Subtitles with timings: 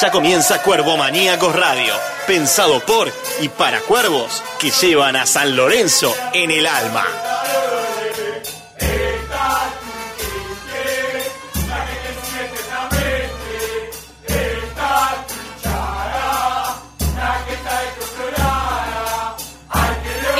[0.00, 1.94] Ya comienza Cuervo Maníacos Radio,
[2.26, 7.04] pensado por y para cuervos que llevan a San Lorenzo en el alma.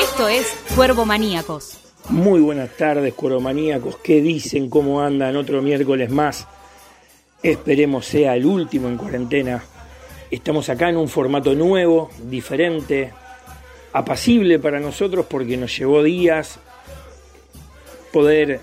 [0.00, 1.78] Esto es Cuervo Maníacos.
[2.08, 3.98] Muy buenas tardes, cueromaníacos.
[4.02, 4.68] ¿Qué dicen?
[4.68, 5.36] ¿Cómo andan?
[5.36, 6.44] Otro miércoles más.
[7.44, 9.62] Esperemos sea el último en cuarentena.
[10.30, 13.12] Estamos acá en un formato nuevo, diferente,
[13.92, 16.58] apacible para nosotros porque nos llevó días
[18.14, 18.60] poder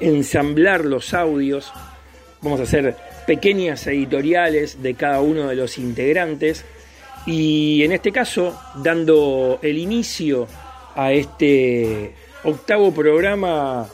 [0.00, 1.72] ensamblar los audios.
[2.40, 2.96] Vamos a hacer
[3.28, 6.64] pequeñas editoriales de cada uno de los integrantes
[7.26, 10.48] y en este caso dando el inicio
[10.96, 13.86] a este octavo programa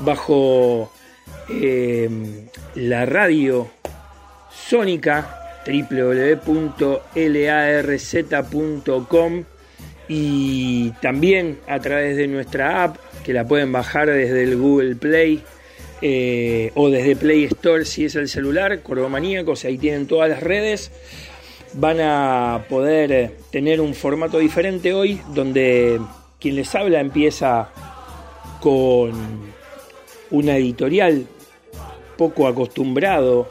[0.00, 0.92] bajo
[1.48, 2.08] eh,
[2.74, 3.70] la radio
[4.50, 6.64] sónica www.larz.com
[10.08, 15.42] y también a través de nuestra app que la pueden bajar desde el Google Play
[16.00, 20.90] eh, o desde Play Store si es el celular, Cordomaníacos, ahí tienen todas las redes.
[21.74, 26.00] Van a poder tener un formato diferente hoy donde
[26.40, 27.68] quien les habla empieza
[28.60, 29.12] con
[30.30, 31.26] una editorial
[32.18, 33.48] poco acostumbrado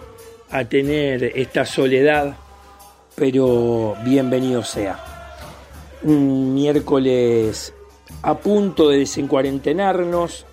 [0.51, 2.35] a tener esta soledad,
[3.15, 4.99] pero bienvenido sea.
[6.03, 7.73] Un miércoles
[8.21, 10.45] a punto de desencuarentenarnos,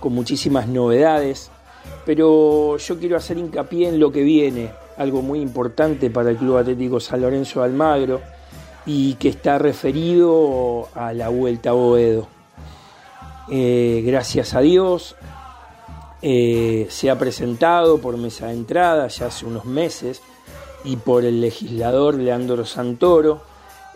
[0.00, 1.50] con muchísimas novedades,
[2.04, 6.56] pero yo quiero hacer hincapié en lo que viene, algo muy importante para el Club
[6.56, 8.20] Atlético San Lorenzo de Almagro
[8.84, 12.26] y que está referido a la Vuelta a Boedo.
[13.48, 15.16] Eh, gracias a Dios
[16.22, 20.20] eh, se ha presentado por mesa de entrada ya hace unos meses
[20.84, 23.42] y por el legislador Leandro Santoro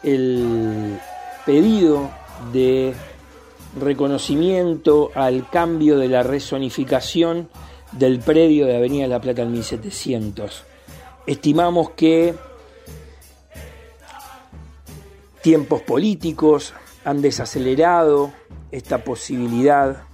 [0.02, 0.98] el
[1.44, 2.10] pedido
[2.52, 2.94] de
[3.78, 7.48] reconocimiento al cambio de la rezonificación
[7.92, 10.62] del predio de Avenida La Plata al 1700.
[11.26, 12.34] Estimamos que
[15.42, 18.32] tiempos políticos han desacelerado
[18.70, 20.04] esta posibilidad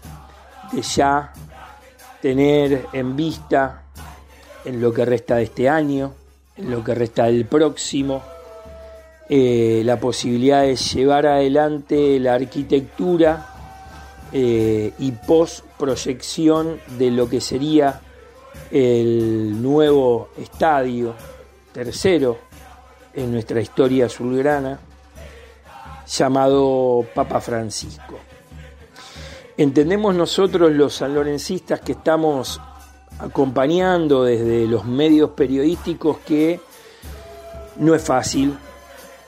[0.72, 1.32] de ya
[2.20, 3.84] tener en vista
[4.64, 6.14] en lo que resta de este año,
[6.56, 8.22] en lo que resta del próximo,
[9.28, 13.46] eh, la posibilidad de llevar adelante la arquitectura
[14.32, 18.00] eh, y post proyección de lo que sería
[18.70, 21.14] el nuevo estadio
[21.72, 22.38] tercero
[23.14, 24.78] en nuestra historia azulgrana
[26.06, 28.29] llamado Papa Francisco.
[29.60, 32.58] Entendemos nosotros los sanlorencistas que estamos
[33.18, 36.58] acompañando desde los medios periodísticos que
[37.76, 38.56] no es fácil,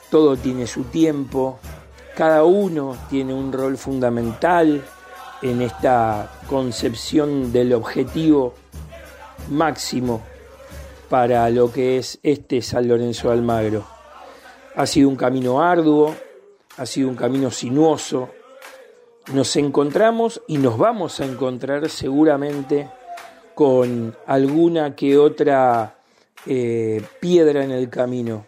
[0.09, 1.59] todo tiene su tiempo,
[2.15, 4.83] cada uno tiene un rol fundamental
[5.43, 8.55] en esta concepción del objetivo
[9.51, 10.23] máximo
[11.11, 13.85] para lo que es este San Lorenzo de Almagro.
[14.75, 16.15] Ha sido un camino arduo,
[16.77, 18.29] ha sido un camino sinuoso.
[19.31, 22.89] Nos encontramos y nos vamos a encontrar seguramente
[23.55, 25.95] con alguna que otra
[26.45, 28.45] eh, piedra en el camino.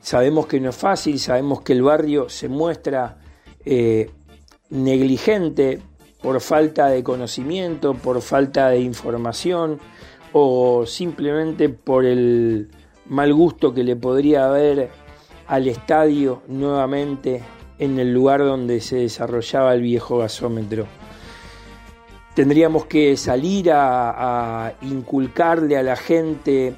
[0.00, 3.18] Sabemos que no es fácil, sabemos que el barrio se muestra
[3.64, 4.10] eh,
[4.70, 5.80] negligente
[6.20, 9.78] por falta de conocimiento, por falta de información
[10.32, 12.70] o simplemente por el
[13.06, 14.90] mal gusto que le podría haber
[15.46, 17.42] al estadio nuevamente
[17.78, 20.86] en el lugar donde se desarrollaba el viejo gasómetro.
[22.34, 26.74] Tendríamos que salir a, inculcarle a la gente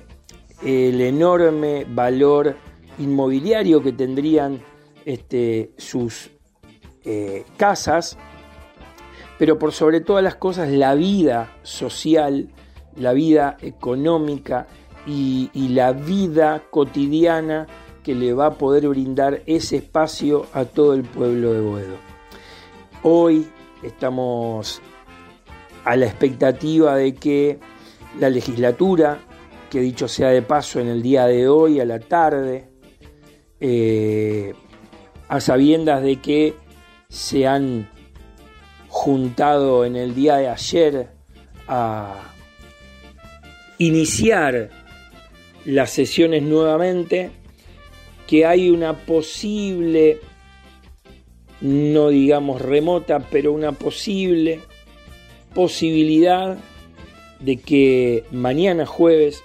[0.62, 2.56] el enorme valor
[2.98, 4.60] inmobiliario que tendrían
[5.04, 6.30] este, sus
[7.04, 8.16] eh, casas,
[9.38, 12.50] pero por sobre todas las cosas la vida social,
[12.96, 14.66] la vida económica
[15.06, 17.66] y, y la vida cotidiana
[18.08, 21.96] que le va a poder brindar ese espacio a todo el pueblo de Boedo.
[23.02, 23.46] Hoy
[23.82, 24.80] estamos
[25.84, 27.58] a la expectativa de que
[28.18, 29.20] la legislatura,
[29.68, 32.70] que dicho sea de paso en el día de hoy a la tarde,
[33.60, 34.54] eh,
[35.28, 36.54] a sabiendas de que
[37.10, 37.90] se han
[38.88, 41.10] juntado en el día de ayer
[41.66, 42.14] a
[43.76, 44.70] iniciar
[45.66, 47.32] las sesiones nuevamente,
[48.28, 50.20] que hay una posible,
[51.62, 54.60] no digamos remota, pero una posible
[55.54, 56.58] posibilidad
[57.40, 59.42] de que mañana jueves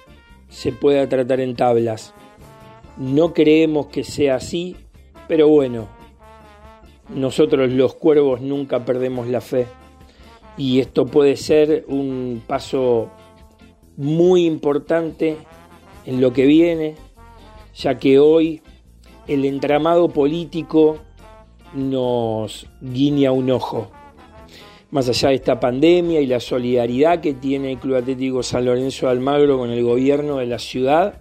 [0.50, 2.14] se pueda tratar en tablas.
[2.98, 4.76] No creemos que sea así,
[5.28, 5.88] pero bueno,
[7.08, 9.66] nosotros los cuervos nunca perdemos la fe
[10.56, 13.10] y esto puede ser un paso
[13.96, 15.38] muy importante
[16.04, 16.96] en lo que viene,
[17.74, 18.60] ya que hoy
[19.26, 20.98] el entramado político
[21.74, 23.90] nos guiña un ojo.
[24.90, 29.06] Más allá de esta pandemia y la solidaridad que tiene el Club Atlético San Lorenzo
[29.06, 31.20] de Almagro con el gobierno de la ciudad,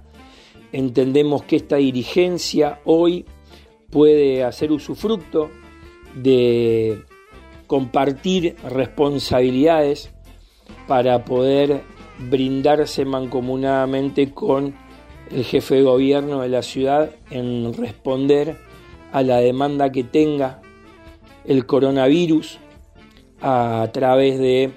[0.71, 3.25] entendemos que esta dirigencia hoy
[3.89, 5.49] puede hacer usufructo
[6.15, 7.03] de
[7.65, 10.11] compartir responsabilidades
[10.87, 11.81] para poder
[12.29, 14.75] brindarse mancomunadamente con
[15.31, 18.57] el jefe de gobierno de la ciudad en responder
[19.11, 20.61] a la demanda que tenga
[21.45, 22.59] el coronavirus
[23.41, 24.71] a través de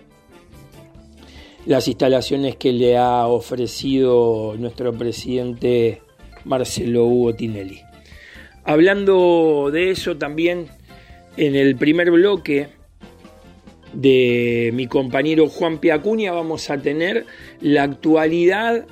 [1.67, 6.03] las instalaciones que le ha ofrecido nuestro presidente
[6.45, 7.81] Marcelo Hugo Tinelli.
[8.65, 10.69] Hablando de eso también
[11.37, 12.69] en el primer bloque
[13.93, 17.27] de mi compañero Juan Piacuña vamos a tener
[17.61, 18.87] la actualidad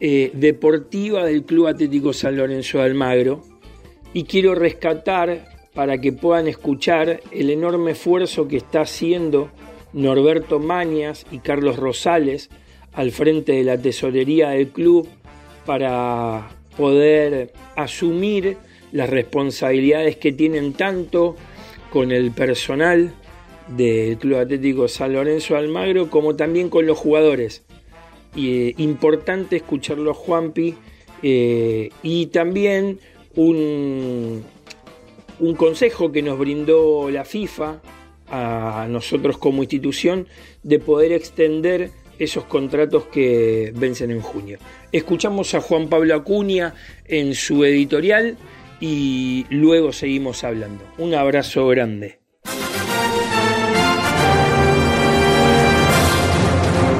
[0.00, 3.42] eh, deportiva del Club Atlético San Lorenzo de Almagro
[4.12, 9.50] y quiero rescatar para que puedan escuchar el enorme esfuerzo que está haciendo
[9.92, 12.50] Norberto Mañas y Carlos Rosales
[12.92, 15.06] al frente de la tesorería del club
[15.66, 18.56] para poder asumir
[18.92, 21.36] las responsabilidades que tienen tanto
[21.90, 23.12] con el personal
[23.68, 27.65] del Club Atlético San Lorenzo Almagro como también con los jugadores.
[28.34, 30.74] Eh, importante escucharlo a Juanpi
[31.22, 32.98] eh, y también
[33.34, 34.44] un,
[35.40, 37.80] un consejo que nos brindó la FIFA
[38.28, 40.26] a nosotros como institución
[40.62, 44.58] de poder extender esos contratos que vencen en junio.
[44.92, 46.74] Escuchamos a Juan Pablo Acuña
[47.04, 48.36] en su editorial
[48.80, 50.84] y luego seguimos hablando.
[50.98, 52.15] Un abrazo grande.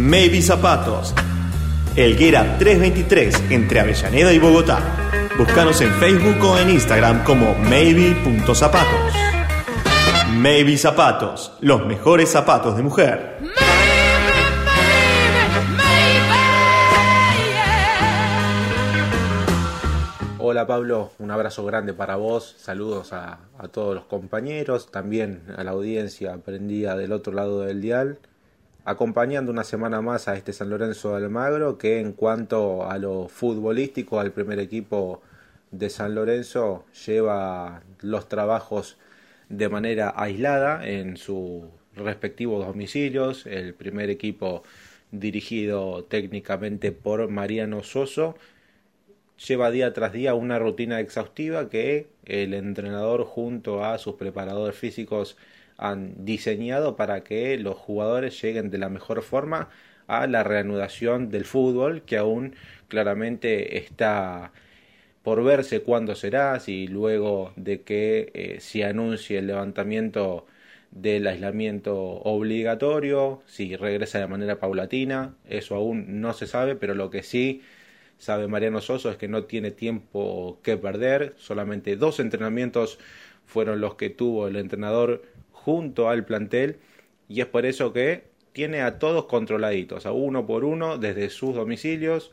[0.00, 1.14] Maybe Zapatos.
[1.94, 4.80] Elguera 323 entre Avellaneda y Bogotá.
[5.36, 9.12] Búscanos en Facebook o en Instagram como maybe.zapatos.
[10.32, 13.36] Maybe Zapatos, los mejores zapatos de mujer.
[20.38, 25.62] Hola Pablo, un abrazo grande para vos, saludos a, a todos los compañeros, también a
[25.62, 28.18] la audiencia aprendida del otro lado del dial
[28.90, 33.28] acompañando una semana más a este San Lorenzo de Almagro, que en cuanto a lo
[33.28, 35.22] futbolístico, al primer equipo
[35.70, 38.98] de San Lorenzo, lleva los trabajos
[39.48, 41.64] de manera aislada en sus
[41.94, 43.46] respectivos domicilios.
[43.46, 44.62] El primer equipo
[45.12, 48.36] dirigido técnicamente por Mariano Soso
[49.46, 55.36] lleva día tras día una rutina exhaustiva que el entrenador junto a sus preparadores físicos
[55.80, 59.70] han diseñado para que los jugadores lleguen de la mejor forma
[60.06, 62.54] a la reanudación del fútbol que aún
[62.88, 64.52] claramente está
[65.22, 70.46] por verse cuándo será, si luego de que eh, se anuncie el levantamiento
[70.90, 77.10] del aislamiento obligatorio, si regresa de manera paulatina, eso aún no se sabe, pero lo
[77.10, 77.62] que sí
[78.18, 82.98] sabe Mariano Soso es que no tiene tiempo que perder, solamente dos entrenamientos
[83.46, 85.22] fueron los que tuvo el entrenador
[85.64, 86.78] junto al plantel
[87.28, 91.54] y es por eso que tiene a todos controladitos, a uno por uno desde sus
[91.54, 92.32] domicilios,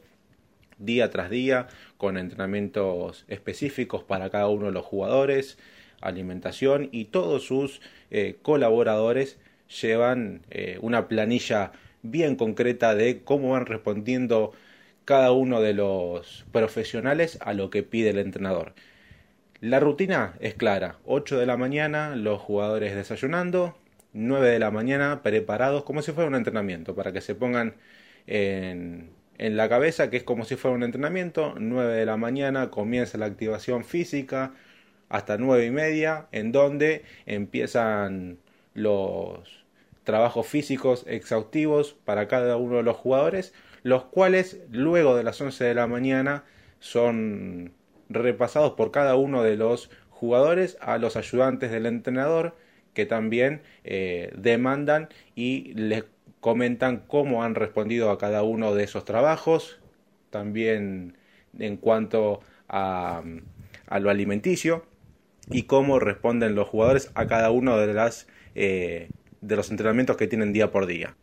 [0.80, 1.68] día tras día,
[1.98, 5.58] con entrenamientos específicos para cada uno de los jugadores,
[6.02, 7.82] alimentación y todos sus
[8.12, 9.38] eh, colaboradores
[9.82, 14.54] llevan eh, una planilla bien concreta de cómo van respondiendo
[15.06, 18.74] cada uno de los profesionales a lo que pide el entrenador.
[19.62, 23.76] La rutina es clara, 8 de la mañana los jugadores desayunando,
[24.14, 27.76] 9 de la mañana preparados como si fuera un entrenamiento, para que se pongan
[28.28, 32.70] en, en la cabeza que es como si fuera un entrenamiento, 9 de la mañana
[32.70, 34.54] comienza la activación física
[35.10, 38.40] hasta 9 y media, en donde empiezan
[38.74, 39.66] los
[40.04, 45.64] trabajos físicos exhaustivos para cada uno de los jugadores, los cuales luego de las 11
[45.66, 46.46] de la mañana
[46.80, 47.74] son
[48.10, 52.56] repasados por cada uno de los jugadores a los ayudantes del entrenador
[52.94, 56.04] que también eh, demandan y les
[56.40, 59.80] comentan cómo han respondido a cada uno de esos trabajos,
[60.30, 61.18] también
[61.60, 63.22] en cuanto a,
[64.00, 64.86] lo alimenticio
[65.52, 69.10] y cómo responden los jugadores a cada uno de las eh,
[69.42, 71.16] de los entrenamientos que tienen día por día.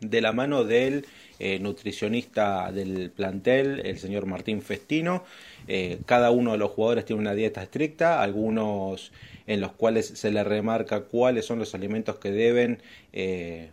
[0.00, 1.06] De la mano del
[1.42, 5.24] eh, nutricionista del plantel, el señor Martín Festino,
[5.66, 9.12] eh, cada uno de los jugadores tiene una dieta estricta, algunos
[9.48, 12.80] en los cuales se le remarca cuáles son los alimentos que deben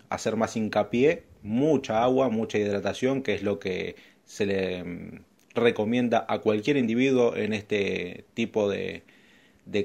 [0.10, 3.96] hacer más hincapié, mucha agua, mucha hidratación, que es lo que
[4.26, 5.22] se le mm,
[5.54, 9.04] recomienda a cualquier individuo en este tipo de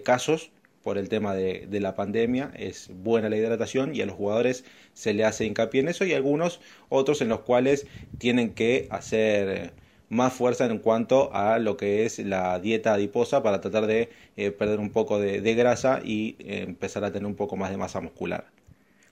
[0.03, 0.51] casos
[0.85, 2.53] por el tema de, la pandemia.
[2.55, 6.13] Es buena la hidratación y a los jugadores se le hace hincapié en eso y
[6.13, 6.61] algunos
[6.91, 7.87] otros en los cuales
[8.19, 9.73] tienen que hacer
[10.11, 14.51] más fuerza en cuanto a lo que es la dieta adiposa para tratar de eh,
[14.51, 18.01] perder un poco de, grasa y eh, empezar a tener un poco más de masa
[18.01, 18.45] muscular.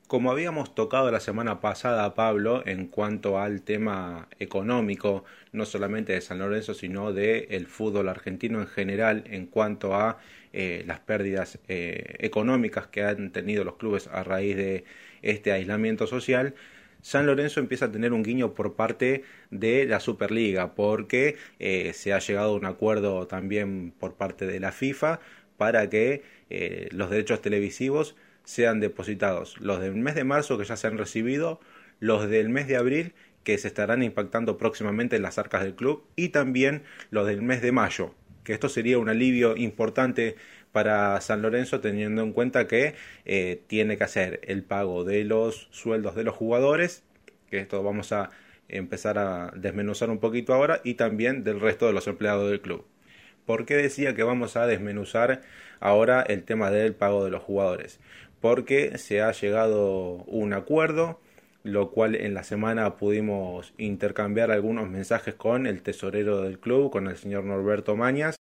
[0.07, 6.21] Como habíamos tocado la semana pasada, Pablo, en cuanto al tema económico, no solamente de
[6.21, 10.19] San Lorenzo, sino del el fútbol argentino en general, en cuanto a
[10.53, 14.85] eh, las pérdidas eh, económicas que han tenido los clubes a raíz de
[15.23, 16.55] este aislamiento social,
[17.01, 22.13] San Lorenzo empieza a tener un guiño por parte de la Superliga, porque eh, se
[22.13, 25.21] ha llegado a un acuerdo también por parte de la FIFA
[25.57, 26.23] para que
[26.91, 29.59] los derechos televisivos sean depositados.
[29.61, 31.61] Los del mes de marzo que ya se han recibido,
[31.99, 36.05] los del mes de abril que se estarán impactando próximamente en las arcas del club
[36.17, 40.37] y también los del mes de mayo, que esto sería un alivio importante
[40.73, 42.95] para San Lorenzo teniendo en cuenta que
[43.25, 47.05] eh, tiene que hacer el pago de los sueldos de los jugadores,
[47.51, 48.31] que esto vamos a
[48.69, 52.87] empezar a desmenuzar un poquito ahora, y también del resto de los empleados del club.
[53.45, 55.43] ¿Por qué decía que vamos a desmenuzar
[55.81, 58.01] ahora el tema del pago de los jugadores?
[58.43, 61.21] porque se ha llegado un acuerdo,
[61.63, 67.09] lo cual en la semana pudimos intercambiar algunos mensajes con el tesorero del club, con
[67.09, 68.37] el señor Norberto Mañas,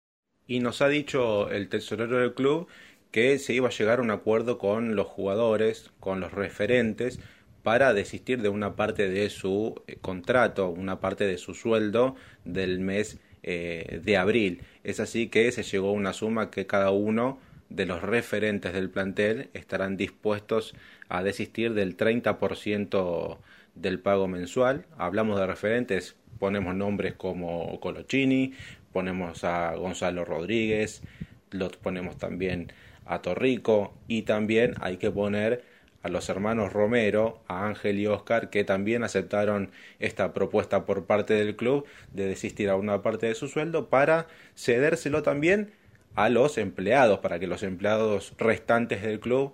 [0.47, 2.69] y nos ha dicho el tesorero del club
[3.11, 7.19] que se iba a llegar a un acuerdo con los jugadores, con los referentes,
[7.63, 12.79] para desistir de una parte de su eh, contrato, una parte de su sueldo del
[12.79, 14.61] mes eh, de abril.
[14.85, 18.91] Es así que se llegó a una suma que cada uno de los referentes del
[18.91, 20.75] plantel estarán dispuestos
[21.09, 23.39] a desistir del 30%
[23.75, 24.87] del pago mensual.
[24.97, 28.55] Hablamos de referentes, ponemos nombres como Colochini,
[28.93, 31.03] ponemos a Gonzalo Rodríguez,
[31.51, 32.73] los ponemos también
[33.05, 35.65] a Torrico y también hay que poner
[36.03, 41.35] a los hermanos Romero, a Ángel y Oscar, que también aceptaron esta propuesta por parte
[41.35, 45.73] del club de desistir a una parte de su sueldo para cedérselo también
[46.17, 49.53] a los empleados para que los empleados restantes del club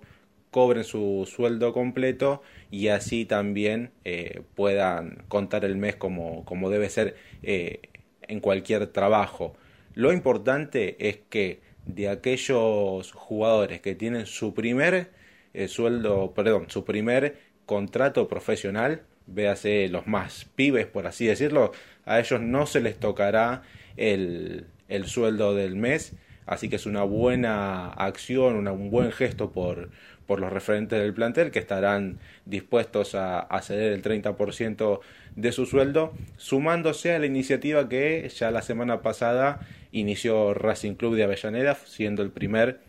[0.49, 2.41] cobren su sueldo completo
[2.71, 7.81] y así también eh, puedan contar el mes como, como debe ser eh,
[8.21, 9.55] en cualquier trabajo.
[9.93, 15.11] Lo importante es que de aquellos jugadores que tienen su primer
[15.53, 21.71] eh, sueldo, perdón, su primer contrato profesional, véase los más pibes por así decirlo,
[22.05, 23.63] a ellos no se les tocará
[23.97, 26.13] el, el sueldo del mes,
[26.45, 29.89] Así que es una buena acción, un buen gesto por,
[30.25, 34.99] por los referentes del plantel que estarán dispuestos a, ceder el 30%
[35.35, 39.59] de su sueldo, sumándose a la iniciativa que ya la semana pasada
[39.91, 42.81] inició Racing Club de Avellaneda, siendo el primer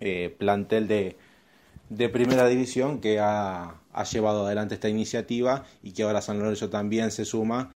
[0.00, 1.16] eh, plantel de,
[1.88, 6.70] de primera división que ha, ha, llevado adelante esta iniciativa y que ahora San Lorenzo
[6.70, 7.72] también se suma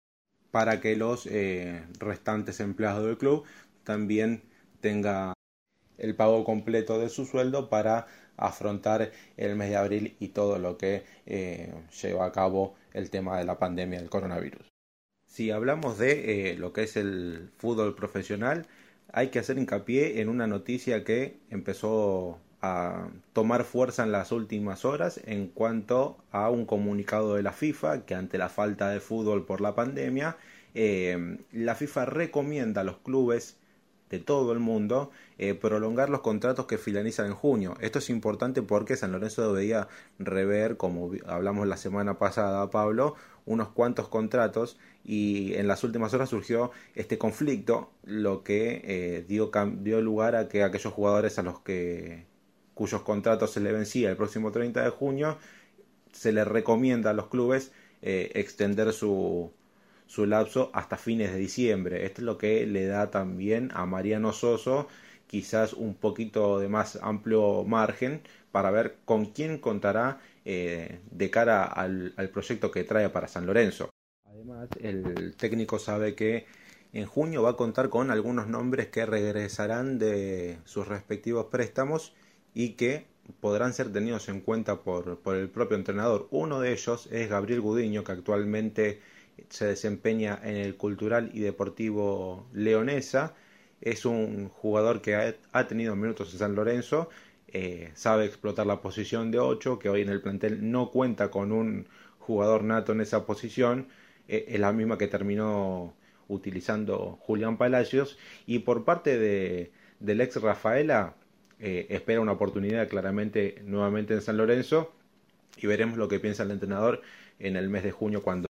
[0.51, 3.45] para que los eh, restantes empleados del club
[3.83, 4.43] también
[4.85, 5.33] tenga
[5.97, 10.77] el pago completo de su sueldo para afrontar el mes de abril y todo lo
[10.77, 11.73] que eh,
[12.03, 14.69] lleva a cabo el tema de la pandemia del coronavirus.
[15.27, 18.67] Si hablamos de eh, lo que es el fútbol profesional,
[19.11, 24.85] hay que hacer hincapié en una noticia que empezó a tomar fuerza en las últimas
[24.85, 29.47] horas en cuanto a un comunicado de la FIFA que ante la falta de fútbol
[29.47, 30.37] por la pandemia,
[30.75, 33.57] eh, la FIFA recomienda a los clubes
[34.19, 37.75] todo el mundo eh, prolongar los contratos que finalizan en junio.
[37.81, 43.15] Esto es importante porque San Lorenzo debería rever, como hablamos la semana pasada, Pablo,
[43.47, 49.51] unos cuantos contratos y en las últimas horas surgió este conflicto, lo que eh, dio,
[49.81, 52.27] dio lugar a que aquellos jugadores a los que
[52.75, 55.39] cuyos contratos se le vencía el próximo 30 de junio
[56.13, 59.53] se le recomienda a los clubes eh, extender su,
[60.07, 62.05] su lapso hasta fines de diciembre.
[62.07, 64.89] Esto es lo que le da también a Mariano Soso
[65.27, 71.65] quizás un poquito de más amplio margen para ver con quién contará eh, de cara
[71.65, 73.91] al, al, proyecto que trae para San Lorenzo.
[74.27, 76.47] Además, el técnico sabe que
[76.93, 82.15] en junio va a contar con algunos nombres que regresarán de sus respectivos préstamos
[82.55, 83.07] y que
[83.41, 86.29] podrán ser tenidos en cuenta por, por el propio entrenador.
[86.31, 89.01] Uno de ellos es Gabriel Gudiño, que actualmente
[89.49, 93.35] se desempeña en el Cultural y Deportivo Leonesa.
[93.81, 97.11] Es un jugador que ha, tenido minutos en San Lorenzo,
[97.49, 101.53] eh, sabe explotar la posición de 8, que hoy en el plantel no cuenta con
[101.53, 101.87] un
[102.19, 103.89] jugador nato en esa posición.
[104.29, 105.95] Eh, es la misma que terminó
[106.29, 108.19] utilizando Julián Palacios.
[108.47, 111.15] Y por parte de, del ex Rafaela,
[111.61, 114.93] eh, espera una oportunidad claramente nuevamente en San Lorenzo.
[115.57, 117.03] Y veremos lo que piensa el entrenador
[117.39, 118.49] en el mes de junio cuando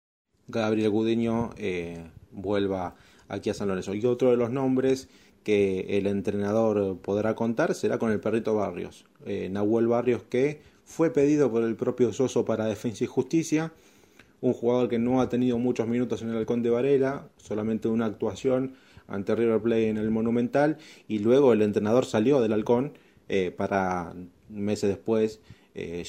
[0.50, 2.97] Gabriel Gudiño eh, vuelva
[3.28, 3.95] aquí a San Lorenzo.
[3.95, 5.09] Y otro de los nombres
[5.45, 9.07] que el entrenador podrá contar será con el perrito Barrios.
[9.25, 13.73] Eh, Nahuel Barrios que fue pedido por el propio Soso para Defensa y Justicia.
[14.40, 18.07] Un jugador que no ha tenido muchos minutos en el Halcón de Varela, solamente una
[18.07, 18.75] actuación
[19.07, 20.78] ante River Plate en el Monumental.
[21.09, 22.95] Y luego el entrenador salió del Halcón
[23.28, 24.14] eh, para
[24.49, 25.40] meses después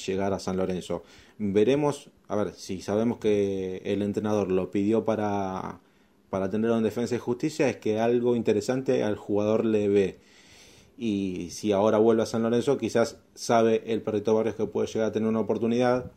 [0.06, 1.02] llegar a San Lorenzo.
[1.38, 5.80] Veremos a ver, si sabemos que el entrenador lo pidió para,
[6.30, 10.18] para tenerlo en defensa y justicia, es que algo interesante al jugador le ve.
[10.96, 15.08] Y si ahora vuelve a San Lorenzo, quizás sabe el perrito Barrios que puede llegar
[15.08, 16.10] a tener una oportunidad,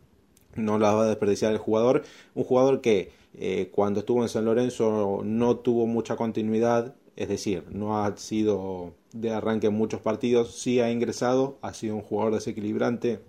[0.56, 2.04] no la va a desperdiciar el jugador.
[2.34, 7.66] Un jugador que eh, cuando estuvo en San Lorenzo no tuvo mucha continuidad, es decir,
[7.72, 12.36] no ha sido de arranque en muchos partidos, sí ha ingresado, ha sido un jugador
[12.36, 13.20] desequilibrante,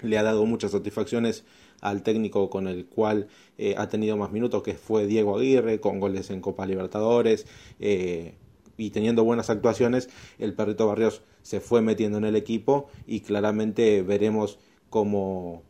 [0.00, 1.44] le ha dado muchas satisfacciones
[1.82, 6.00] al técnico con el cual eh, ha tenido más minutos, que fue Diego Aguirre, con
[6.00, 7.46] goles en Copa Libertadores.
[7.80, 8.34] Eh,
[8.78, 14.02] y teniendo buenas actuaciones, el Perrito Barrios se fue metiendo en el equipo y claramente
[14.02, 15.62] veremos cómo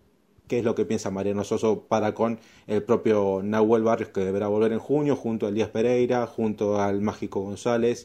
[0.47, 4.49] qué es lo que piensa Mariano Soso para con el propio Nahuel Barrios que deberá
[4.49, 8.05] volver en junio junto a Elías Pereira, junto al Mágico González,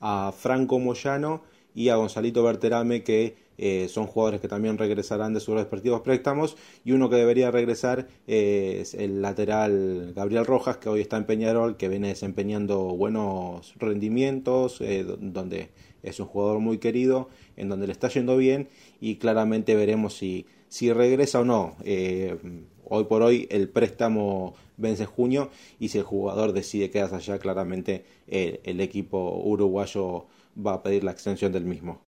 [0.00, 1.42] a Franco Moyano
[1.74, 6.56] y a Gonzalito Berterame que eh, son jugadores que también regresarán de sus respectivos préstamos
[6.84, 11.76] y uno que debería regresar es el lateral Gabriel Rojas que hoy está en Peñarol
[11.76, 15.70] que viene desempeñando buenos rendimientos eh, donde
[16.02, 18.68] es un jugador muy querido en donde le está yendo bien
[19.00, 21.76] y claramente veremos si, si regresa o no.
[21.84, 22.36] Eh,
[22.84, 27.38] hoy por hoy el préstamo vence en junio y si el jugador decide quedarse allá
[27.38, 30.26] claramente el equipo uruguayo
[30.64, 32.05] va a pedir la extensión del mismo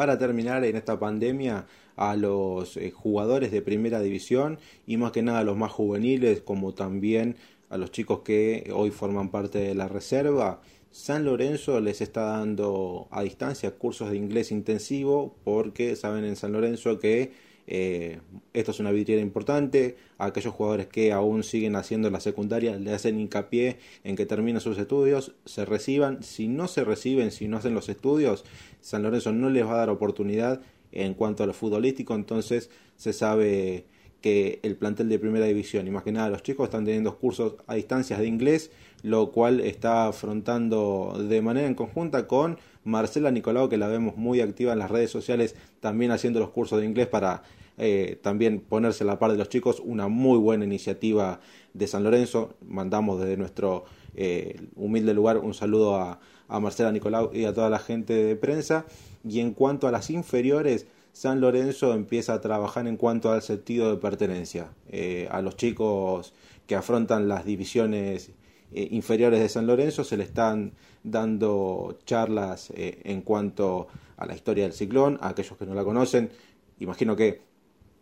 [0.00, 5.20] para terminar en esta pandemia a los eh, jugadores de primera división y más que
[5.20, 7.36] nada a los más juveniles como también
[7.68, 10.62] a los chicos que hoy forman parte de la reserva.
[10.90, 16.52] San Lorenzo les está dando a distancia cursos de inglés intensivo porque saben en San
[16.52, 17.32] Lorenzo que
[17.72, 18.18] eh,
[18.52, 19.96] esto es una vidriera importante.
[20.18, 24.76] Aquellos jugadores que aún siguen haciendo la secundaria le hacen hincapié en que terminen sus
[24.76, 26.24] estudios, se reciban.
[26.24, 28.44] Si no se reciben, si no hacen los estudios,
[28.80, 32.16] San Lorenzo no les va a dar oportunidad en cuanto a lo futbolístico.
[32.16, 33.84] Entonces se sabe
[34.20, 37.54] que el plantel de primera división y más que nada los chicos están teniendo cursos
[37.68, 43.68] a distancias de inglés, lo cual está afrontando de manera en conjunta con Marcela Nicolau,
[43.68, 47.06] que la vemos muy activa en las redes sociales, también haciendo los cursos de inglés
[47.06, 47.44] para
[47.82, 51.40] eh, también ponerse a la par de los chicos, una muy buena iniciativa
[51.72, 52.52] de San Lorenzo.
[52.60, 57.78] Mandamos desde nuestro eh, humilde lugar un saludo a, Marcela Nicolau y a toda la
[57.78, 58.84] gente de prensa.
[59.26, 63.90] Y en cuanto a las inferiores, San Lorenzo empieza a trabajar en cuanto al sentido
[63.90, 64.72] de pertenencia.
[64.90, 66.34] Eh, a los chicos
[66.66, 68.32] que afrontan las divisiones
[68.72, 74.74] inferiores de San Lorenzo se le están dando charlas en cuanto a la historia del
[74.74, 76.30] ciclón, a aquellos que no la conocen.
[76.78, 77.49] Imagino que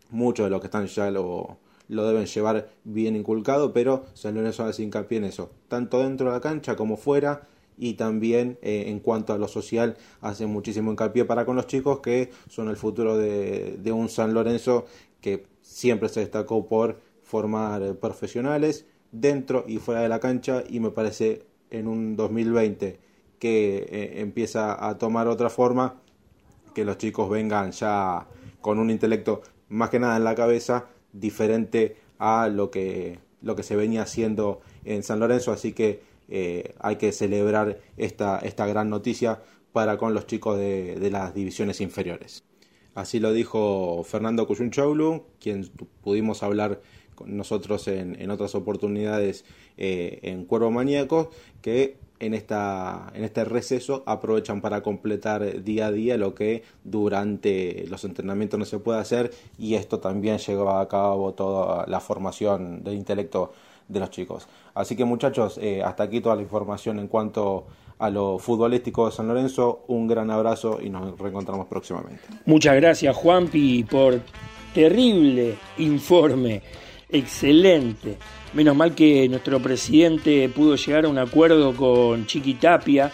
[0.09, 4.65] muchos de los que están ya lo, lo deben llevar bien inculcado, pero San Lorenzo
[4.65, 8.99] hace hincapié en eso, tanto dentro de la cancha como fuera, y también eh, en
[8.99, 13.17] cuanto a lo social hace muchísimo hincapié para con los chicos que son el futuro
[13.17, 14.85] de, de un San Lorenzo
[15.21, 20.91] que siempre se destacó por formar profesionales dentro y fuera de la cancha y me
[20.91, 22.99] parece en un 2020
[23.39, 26.01] que eh, empieza a tomar otra forma
[26.73, 28.27] que los chicos vengan ya
[28.61, 33.63] con un intelecto más que nada en la cabeza, diferente a lo que, lo que
[33.63, 38.89] se venía haciendo en San Lorenzo, así que eh, hay que celebrar esta, esta gran
[38.89, 42.43] noticia para con los chicos de, de las divisiones inferiores.
[42.95, 45.69] Así lo dijo Fernando Cuyunchoulu, quien
[46.01, 46.81] pudimos hablar
[47.15, 49.45] con nosotros en, en otras oportunidades
[49.77, 51.29] eh, en Cuervo Maníaco,
[51.61, 57.85] que en, esta, en este receso aprovechan para completar día a día lo que durante
[57.87, 62.83] los entrenamientos no se puede hacer y esto también lleva a cabo toda la formación
[62.83, 63.53] del intelecto
[63.87, 64.47] de los chicos.
[64.73, 67.65] Así que muchachos, eh, hasta aquí toda la información en cuanto
[67.99, 69.83] a lo futbolístico de San Lorenzo.
[69.87, 72.21] Un gran abrazo y nos reencontramos próximamente.
[72.45, 74.21] Muchas gracias Juanpi por
[74.73, 76.61] terrible informe,
[77.09, 78.17] excelente.
[78.53, 83.11] Menos mal que nuestro presidente pudo llegar a un acuerdo con Chiqui Tapia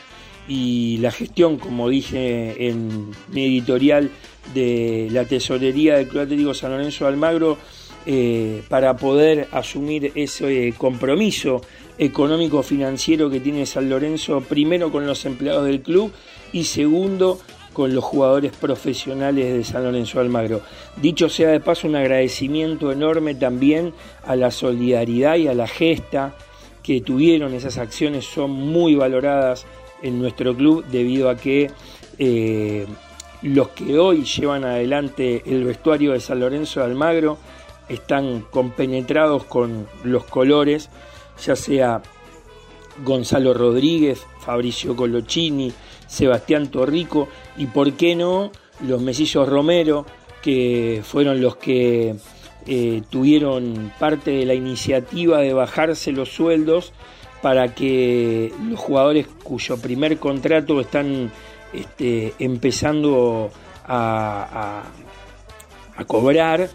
[0.48, 4.12] y la gestión, como dije en mi editorial
[4.54, 7.58] de la tesorería del Club Atlético San Lorenzo Almagro,
[8.06, 11.62] eh, para poder asumir ese compromiso
[11.98, 16.12] económico financiero que tiene San Lorenzo, primero con los empleados del club
[16.54, 17.40] y segundo
[17.76, 20.62] con los jugadores profesionales de San Lorenzo Almagro.
[20.96, 23.94] Dicho sea de paso, un agradecimiento enorme también
[24.26, 26.34] a la solidaridad y a la gesta
[26.82, 27.54] que tuvieron.
[27.54, 29.66] Esas acciones son muy valoradas
[30.02, 31.70] en nuestro club debido a que
[32.18, 32.88] eh,
[33.42, 37.38] los que hoy llevan adelante el vestuario de San Lorenzo de Almagro
[37.90, 40.90] están compenetrados con los colores,
[41.46, 42.02] ya sea
[43.04, 45.74] Gonzalo Rodríguez, Fabricio Colochini,
[46.08, 48.52] Sebastián Torrico y, por qué no,
[48.86, 50.06] los mesillos Romero,
[50.42, 52.16] que fueron los que
[52.68, 56.94] eh, tuvieron parte de la iniciativa de bajarse los sueldos
[57.42, 61.32] para que los jugadores cuyo primer contrato están
[61.74, 63.52] este, empezando
[63.86, 64.84] a,
[65.96, 66.70] a cobrar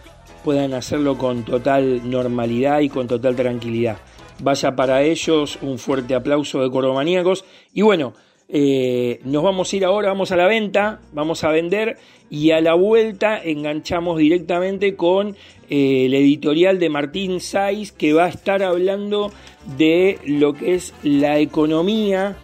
[0.44, 3.98] puedan hacerlo con total normalidad y con total tranquilidad.
[4.42, 7.44] Vaya para ellos un fuerte aplauso de Cordomaníacos.
[7.74, 8.14] Y bueno,
[8.52, 11.98] eh, nos vamos a ir ahora, vamos a la venta, vamos a vender
[12.30, 15.36] y a la vuelta enganchamos directamente con
[15.68, 19.32] eh, el editorial de Martín Saiz que va a estar hablando
[19.76, 22.36] de lo que es la economía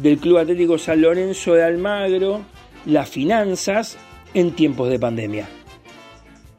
[0.00, 2.40] del Club Atlético San Lorenzo de Almagro,
[2.84, 3.96] las finanzas
[4.34, 5.48] en tiempos de pandemia.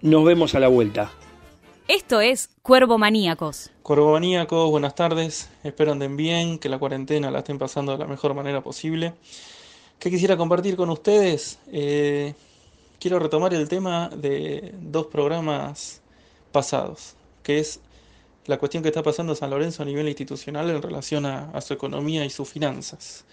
[0.01, 1.11] Nos vemos a la vuelta.
[1.87, 3.69] Esto es Cuervo Maníacos.
[3.83, 5.49] Cuervo Maníacos, buenas tardes.
[5.63, 9.13] Espero anden bien, que la cuarentena la estén pasando de la mejor manera posible.
[9.99, 11.59] ¿Qué quisiera compartir con ustedes?
[11.71, 12.33] Eh,
[12.99, 16.01] quiero retomar el tema de dos programas
[16.51, 17.79] pasados, que es
[18.47, 21.75] la cuestión que está pasando San Lorenzo a nivel institucional en relación a, a su
[21.75, 23.25] economía y sus finanzas,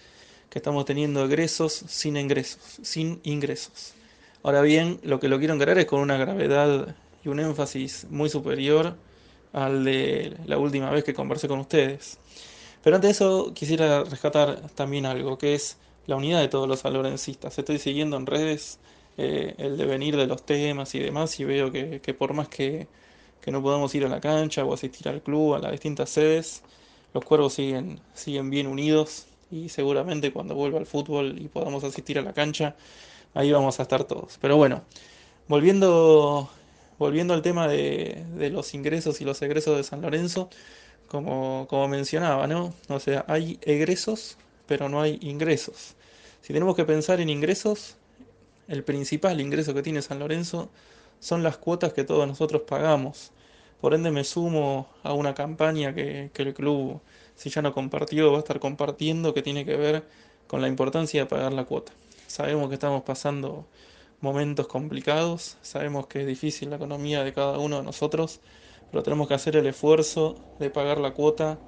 [0.51, 3.95] que estamos teniendo egresos sin ingresos, sin ingresos.
[4.43, 8.29] Ahora bien, lo que lo quiero encarar es con una gravedad y un énfasis muy
[8.29, 8.95] superior
[9.53, 12.17] al de la última vez que conversé con ustedes.
[12.83, 16.79] Pero antes de eso quisiera rescatar también algo, que es la unidad de todos los
[16.81, 17.57] salorencistas.
[17.57, 18.79] Estoy siguiendo en redes
[19.17, 22.87] eh, el devenir de los temas y demás y veo que, por más que,
[23.41, 26.63] que, no podamos ir a la cancha o asistir al club, a las distintas sedes,
[27.13, 32.17] los cuervos siguen, siguen bien unidos y seguramente cuando vuelva al fútbol y podamos asistir
[32.19, 32.75] a la cancha,
[33.33, 34.37] ahí vamos a estar todos.
[34.41, 34.83] Pero bueno,
[35.47, 36.49] volviendo,
[37.03, 40.49] volviendo al tema de, los ingresos y los egresos de San Lorenzo,
[41.09, 42.73] como, como mencionaba, ¿no?
[42.87, 44.37] O sea, hay egresos,
[44.67, 45.95] pero no hay ingresos.
[46.41, 47.97] Si tenemos que pensar en ingresos,
[48.69, 50.69] el principal ingreso que tiene San Lorenzo
[51.19, 53.31] son las cuotas que todos nosotros pagamos.
[53.81, 57.01] Por ende me sumo a una campaña que, que el club,
[57.35, 60.05] si ya no compartió, va a estar compartiendo, que tiene que ver
[60.47, 61.91] con la importancia de pagar la cuota.
[62.27, 63.65] Sabemos que estamos pasando
[64.23, 68.39] momentos complicados, sabemos que es difícil la economía de cada uno de nosotros,
[68.89, 71.59] pero tenemos que hacer el esfuerzo de pagar la cuota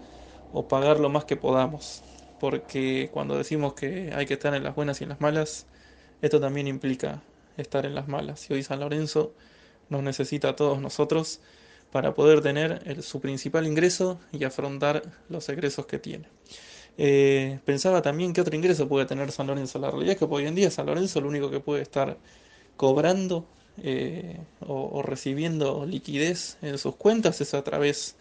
[0.53, 2.01] o pagar lo más que podamos,
[2.39, 5.67] porque cuando decimos que hay que estar en las buenas y en las malas,
[6.21, 7.21] esto también implica
[7.57, 8.49] estar en las malas.
[8.49, 9.33] Y hoy San Lorenzo
[9.89, 11.41] nos necesita a todos nosotros
[11.91, 16.29] para poder tener su principal ingreso y afrontar los egresos que tiene.
[16.97, 19.77] Eh, pensaba también que otro ingreso puede tener San Lorenzo.
[19.79, 22.17] La realidad es que hoy en día San Lorenzo lo único que puede estar
[22.77, 23.45] cobrando
[23.83, 28.15] eh, o, recibiendo liquidez en sus cuentas es a través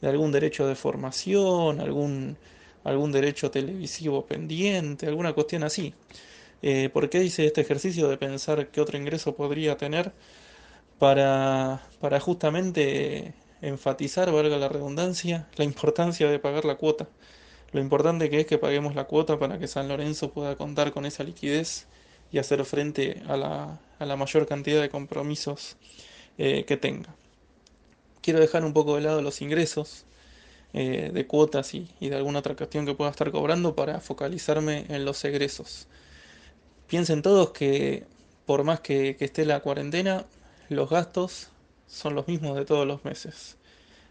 [0.00, 2.36] de algún derecho de formación, algún,
[2.84, 5.94] algún derecho televisivo pendiente, alguna cuestión así.
[6.62, 10.12] Eh, ¿Por qué hice este ejercicio de pensar qué otro ingreso podría tener?
[10.98, 17.08] Para, para justamente enfatizar, valga la redundancia, la importancia de pagar la cuota.
[17.72, 21.06] Lo importante que es que paguemos la cuota para que San Lorenzo pueda contar con
[21.06, 21.86] esa liquidez
[22.32, 25.76] y hacer frente a la, a la mayor cantidad de compromisos
[26.38, 27.14] eh, que tenga.
[28.20, 30.04] Quiero dejar un poco de lado los ingresos
[30.74, 35.04] eh, de cuotas y, de alguna otra cuestión que pueda estar cobrando para focalizarme en
[35.04, 35.88] los egresos.
[36.86, 38.04] Piensen todos que
[38.46, 40.26] por más que, que esté la cuarentena,
[40.68, 41.48] los gastos
[41.86, 43.56] son los mismos de todos los meses.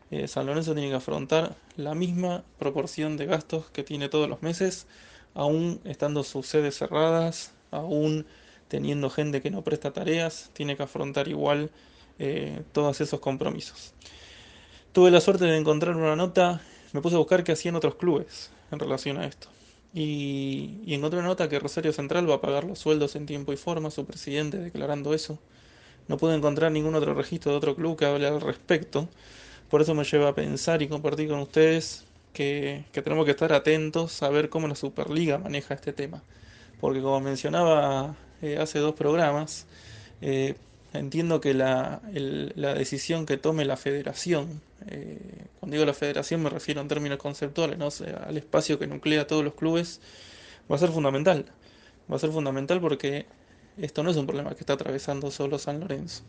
[0.10, 4.42] Eh, San Lorenzo tiene que afrontar la misma proporción de gastos que tiene todos los
[4.42, 4.88] meses,
[5.34, 8.26] aún estando sus sedes cerradas, aún
[8.68, 11.72] teniendo gente que no presta tareas, tiene que afrontar igual
[12.20, 13.94] eh, todos esos compromisos.
[14.92, 16.62] Tuve la suerte de encontrar una nota,
[16.94, 19.48] me puse a buscar qué hacían otros clubes en relación a esto.
[19.94, 23.54] Y, y encontré una nota que Rosario Central va a pagar los sueldos en tiempo
[23.54, 25.40] y forma, su presidente declarando eso.
[26.08, 29.10] No pude encontrar ningún otro registro de otro club que hable al respecto.
[29.70, 33.52] Por eso me lleva a pensar y compartir con ustedes que, que tenemos que estar
[33.54, 36.24] atentos a ver cómo la Superliga maneja este tema.
[36.80, 39.66] Porque como mencionaba eh, hace dos programas,
[40.22, 40.56] eh,
[40.94, 42.02] entiendo que la,
[42.76, 45.20] decisión que tome la federación, eh,
[45.60, 47.88] cuando digo la federación me refiero en términos conceptuales, ¿no?
[47.88, 47.92] O
[48.28, 50.02] al espacio que nuclea todos los clubes,
[50.72, 51.46] va a ser fundamental.
[52.12, 53.26] Va a ser fundamental porque
[53.78, 56.24] esto no es un problema que está atravesando solo San Lorenzo.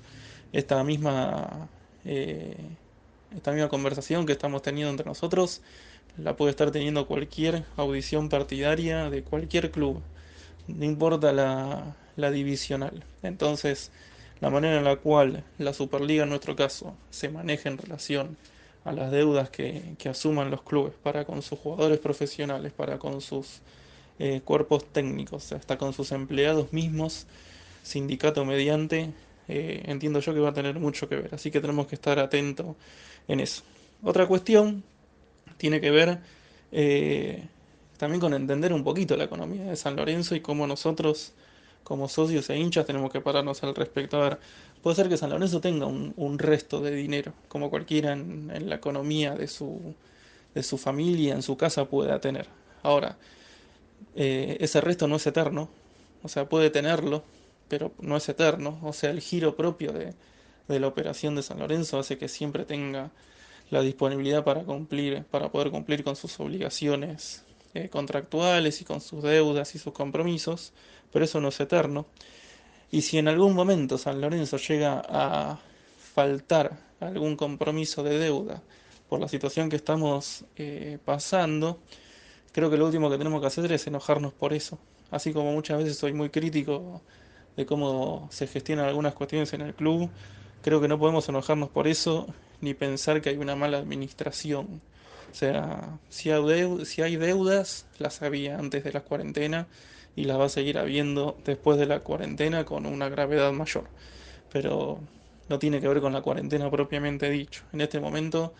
[0.52, 1.68] Esta misma,
[2.04, 2.56] eh,
[3.34, 5.62] esta misma conversación que estamos teniendo entre nosotros
[6.16, 10.02] la puede estar teniendo cualquier audición partidaria de cualquier club,
[10.68, 13.04] no importa la, divisional.
[13.22, 13.90] Entonces,
[14.40, 18.36] la manera en la cual la Superliga en nuestro caso se maneja en relación
[18.84, 23.20] a las deudas que, que asuman los clubes para con sus jugadores profesionales, para con
[23.20, 23.60] sus
[24.20, 27.26] eh, cuerpos técnicos, hasta con sus empleados mismos,
[27.84, 29.12] sindicato mediante,
[29.46, 31.34] eh, entiendo yo que va a tener mucho que ver.
[31.34, 32.74] Así que tenemos que estar atentos
[33.28, 33.62] en eso.
[34.02, 34.82] Otra cuestión
[35.56, 36.18] tiene que ver
[36.72, 37.46] eh,
[37.98, 41.32] también con entender un poquito la economía de San Lorenzo y cómo nosotros,
[41.84, 44.16] como socios e hinchas, tenemos que pararnos al respecto.
[44.16, 44.38] A ver,
[44.82, 48.76] puede ser que San Lorenzo tenga un, resto de dinero, como cualquiera en, en la
[48.76, 49.94] economía de su,
[50.54, 52.46] de su familia, en su casa pueda tener.
[52.82, 53.18] Ahora,
[54.14, 55.68] eh, ese resto no es eterno,
[56.22, 57.24] o sea, puede tenerlo,
[57.68, 60.14] pero no es eterno, o sea, el giro propio de,
[60.68, 63.10] de la operación de San Lorenzo hace que siempre tenga
[63.70, 69.22] la disponibilidad para cumplir, para poder cumplir con sus obligaciones eh, contractuales y con sus
[69.22, 70.72] deudas y sus compromisos,
[71.12, 72.06] pero eso no es eterno.
[72.90, 75.58] Y si en algún momento San Lorenzo llega a
[76.14, 78.62] faltar algún compromiso de deuda
[79.08, 81.78] por la situación que estamos eh, pasando,
[82.52, 84.78] creo que lo último que tenemos que hacer es enojarnos por eso.
[85.10, 87.00] Así como muchas veces soy muy crítico
[87.56, 90.10] de cómo se gestionan algunas cuestiones en el club,
[90.62, 92.26] creo que no podemos enojarnos por eso
[92.60, 94.80] ni pensar que hay una mala administración.
[95.30, 99.66] O sea, si hay, deudas, las había antes de la cuarentena
[100.16, 103.84] y las va a seguir habiendo después de la cuarentena con una gravedad mayor.
[104.50, 105.00] Pero
[105.48, 107.62] no tiene que ver con la cuarentena propiamente dicho.
[107.72, 108.54] En este momento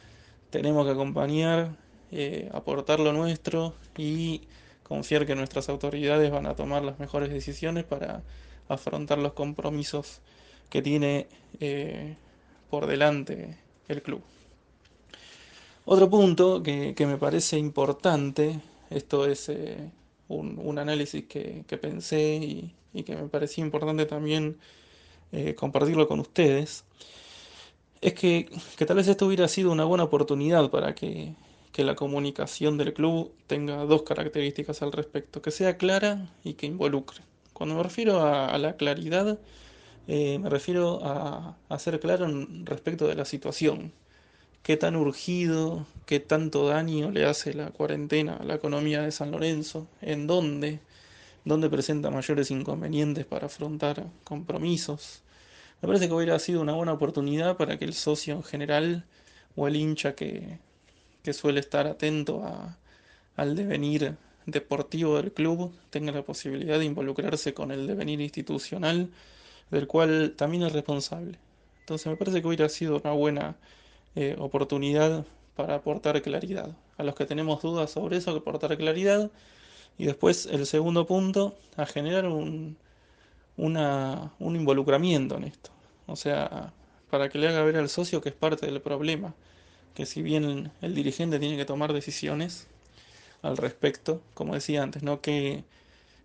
[0.51, 1.77] tenemos que acompañar,
[2.13, 4.43] eh, aportar lo nuestro y
[4.83, 8.23] confiar que nuestras autoridades van a tomar las mejores decisiones para
[8.69, 10.21] afrontar los compromisos
[10.71, 11.27] que tiene
[11.61, 12.17] eh,
[12.71, 14.23] por delante el club.
[15.91, 19.91] Otro punto que, me parece importante, esto es eh,
[20.29, 24.59] un, análisis que, pensé y, que me parecía importante también
[25.33, 26.85] eh, compartirlo con ustedes,
[28.03, 28.51] es que,
[28.87, 31.35] tal vez esto hubiera sido una buena oportunidad para que,
[31.79, 37.21] la comunicación del club tenga dos características al respecto, que sea clara y que involucre.
[37.55, 39.39] Cuando me refiero a, a la claridad,
[40.07, 43.93] eh, me refiero a, a ser claro en respecto de la situación.
[44.63, 49.31] Qué tan urgido, qué tanto daño le hace la cuarentena a la economía de San
[49.31, 50.81] Lorenzo, en dónde,
[51.45, 55.23] dónde presenta mayores inconvenientes para afrontar compromisos.
[55.81, 59.05] Me parece que hubiera sido una buena oportunidad para que el socio en general
[59.57, 60.59] o el hincha que,
[61.23, 62.43] que suele estar atento
[63.37, 64.17] al devenir
[64.47, 69.11] deportivo del club tenga la posibilidad de involucrarse con el devenir institucional
[69.71, 71.39] del cual también es responsable.
[71.81, 73.57] Entonces me parece que hubiera sido una buena
[74.15, 75.25] eh, oportunidad
[75.57, 76.77] para aportar claridad.
[76.97, 79.31] A los que tenemos dudas sobre eso, aportar claridad.
[79.99, 82.77] Y después el segundo punto, a generar un,
[83.57, 85.71] un involucramiento en esto.
[86.07, 86.73] O sea,
[87.11, 89.35] para que le haga ver al socio que es parte del problema.
[89.95, 92.69] Que si bien el dirigente tiene que tomar decisiones
[93.43, 95.21] al respecto, como decía antes, ¿no?
[95.21, 95.65] ¿Qué,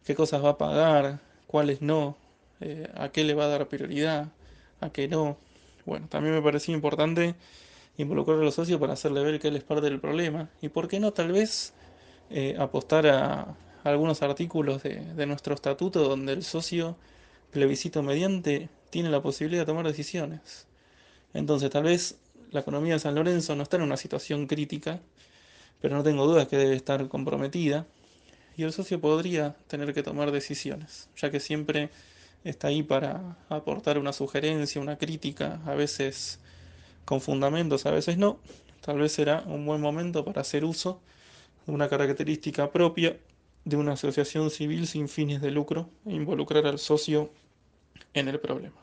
[0.06, 1.20] qué cosas va a pagar?
[1.48, 2.18] ¿Cuáles no?
[2.62, 4.28] Eh, ¿A qué le va a dar prioridad?
[4.82, 5.38] ¿A qué no?
[5.86, 7.36] Bueno, también me parecía importante
[7.98, 10.50] involucrar a los socios para hacerle ver que él es parte del problema.
[10.62, 11.74] Y por qué no, tal vez,
[12.30, 16.98] eh, apostar a algunos artículos de, de nuestro estatuto donde el socio,
[17.52, 20.68] plebiscito mediante, tiene la posibilidad de tomar decisiones.
[21.34, 22.18] Entonces, tal vez
[22.52, 25.00] la economía de San Lorenzo no está en una situación crítica,
[25.82, 27.88] pero no tengo dudas que debe estar comprometida.
[28.56, 31.90] Y el socio podría tener que tomar decisiones, ya que siempre
[32.44, 36.40] está ahí para aportar una sugerencia, una crítica, a veces
[37.06, 38.40] con fundamentos, a veces no.
[38.82, 41.00] Tal vez será un buen momento para hacer uso
[41.66, 43.18] de una característica propia
[43.66, 47.30] de una asociación civil sin fines de lucro e involucrar al socio
[48.14, 48.76] en el problema.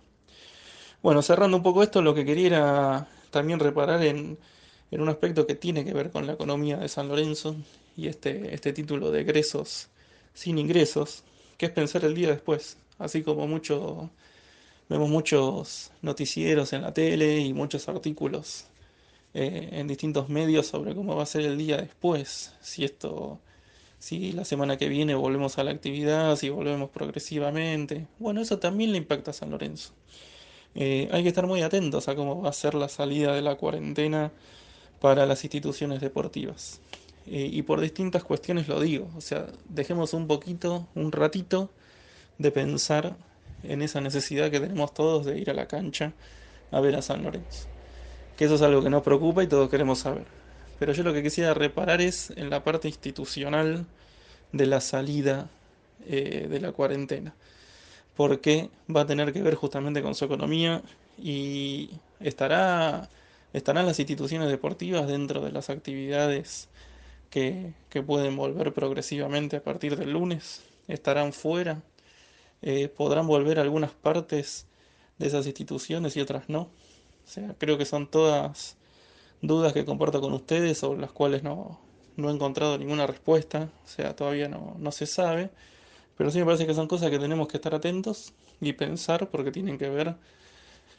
[1.03, 4.39] Bueno, cerrando un poco esto, lo que quería era también reparar en,
[4.91, 7.57] un aspecto que tiene que ver con la economía de San Lorenzo
[7.97, 9.89] y este, este título de egresos
[10.35, 11.25] sin ingresos,
[11.57, 14.11] que es pensar el día después, así como mucho,
[14.91, 18.67] vemos muchos noticieros en la tele y muchos artículos
[19.33, 23.39] eh, en distintos medios sobre cómo va a ser el día después, si esto
[24.01, 28.07] si la semana que viene volvemos a la actividad, si volvemos progresivamente.
[28.19, 29.93] Bueno, eso también le impacta a San Lorenzo.
[30.75, 33.57] Eh, hay que estar muy atentos a cómo va a ser la salida de la
[33.57, 34.33] cuarentena
[35.01, 36.81] para las instituciones deportivas.
[37.27, 41.71] Eh, y por distintas cuestiones lo digo, o sea, dejemos un poquito, un ratito
[42.39, 43.17] de pensar
[43.63, 46.13] en esa necesidad que tenemos todos de ir a la cancha
[46.71, 47.69] a ver a San Lorenzo.
[48.37, 50.25] Que eso es algo que nos preocupa y todos queremos saber.
[50.79, 53.87] Pero yo lo que quisiera reparar es en la parte institucional
[54.53, 55.51] de la salida
[56.07, 57.35] eh, de la cuarentena.
[58.17, 60.83] Porque va a tener que ver justamente con su economía
[61.19, 63.11] y estará,
[63.53, 66.69] estarán las instituciones deportivas dentro de las actividades
[67.29, 70.63] que, que pueden volver progresivamente a partir del lunes.
[70.89, 71.83] Estarán fuera.
[72.63, 74.67] Eh, podrán volver algunas partes
[75.19, 76.63] de esas instituciones y otras no.
[76.63, 78.77] O sea, creo que son todas
[79.43, 81.81] dudas que comparto con ustedes sobre las cuales no,
[82.17, 85.51] no he encontrado ninguna respuesta, o sea, todavía no, no se sabe,
[86.17, 89.51] pero sí me parece que son cosas que tenemos que estar atentos y pensar porque
[89.51, 90.17] tienen que ver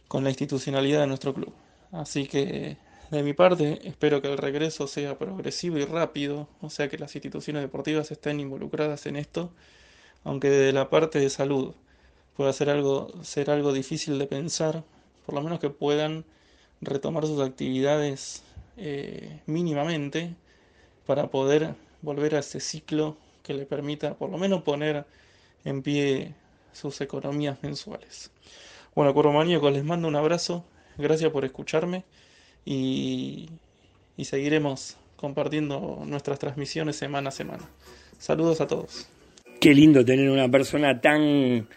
[0.08, 1.54] con la institucionalidad de nuestro club.
[1.91, 2.78] Así que
[3.12, 7.15] de mi parte espero que el regreso sea progresivo y rápido, o sea que las
[7.15, 9.52] instituciones deportivas estén involucradas en esto,
[10.24, 11.74] aunque desde la parte de salud
[12.36, 14.84] pueda ser algo, ser algo difícil de pensar,
[15.26, 16.26] por lo menos que puedan
[16.82, 18.44] retomar sus actividades
[18.78, 20.36] eh, mínimamente
[21.06, 25.06] para poder volver a ese ciclo que le permita por lo menos poner
[25.66, 26.34] en pie
[26.74, 28.32] sus economías mensuales.
[28.96, 30.64] Bueno, Maníacos, les mando un abrazo,
[30.98, 32.04] gracias por escucharme
[32.66, 33.50] y,
[34.18, 37.70] y seguiremos compartiendo nuestras transmisiones semana a semana.
[38.18, 39.08] Saludos a todos.
[39.62, 41.67] Qué lindo tener una persona tan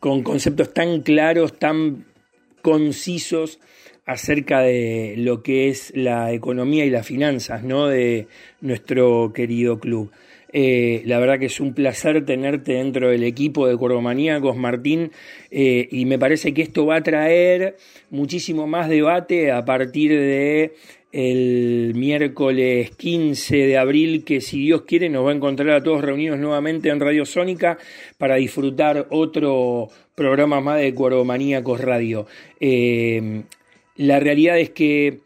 [0.00, 2.04] con conceptos tan claros, tan
[2.62, 3.60] concisos
[4.04, 7.86] acerca de lo que es la economía y las finanzas ¿no?
[7.86, 8.26] de
[8.60, 10.10] nuestro querido club.
[10.52, 15.12] Eh, la verdad que es un placer tenerte dentro del equipo de Cordomaníacos, Martín,
[15.52, 17.76] eh, y me parece que esto va a traer
[18.10, 20.74] muchísimo más debate a partir de
[21.12, 26.02] el miércoles 15 de abril, que si Dios quiere nos va a encontrar a todos
[26.02, 27.78] reunidos nuevamente en Radio Sónica
[28.18, 32.26] para disfrutar otro programa más de Cordomaníacos Radio.
[32.60, 33.42] Eh,
[33.96, 35.20] la realidad es que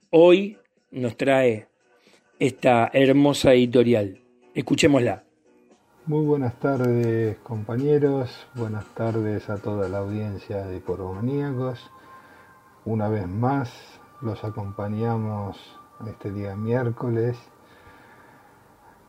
[0.09, 0.57] hoy
[0.91, 1.67] nos trae
[2.39, 4.19] esta hermosa editorial.
[4.55, 5.23] Escuchémosla.
[6.07, 11.91] Muy buenas tardes compañeros, buenas tardes a toda la audiencia de Coromaníacos.
[12.85, 15.57] Una vez más los acompañamos
[16.09, 17.37] este día miércoles,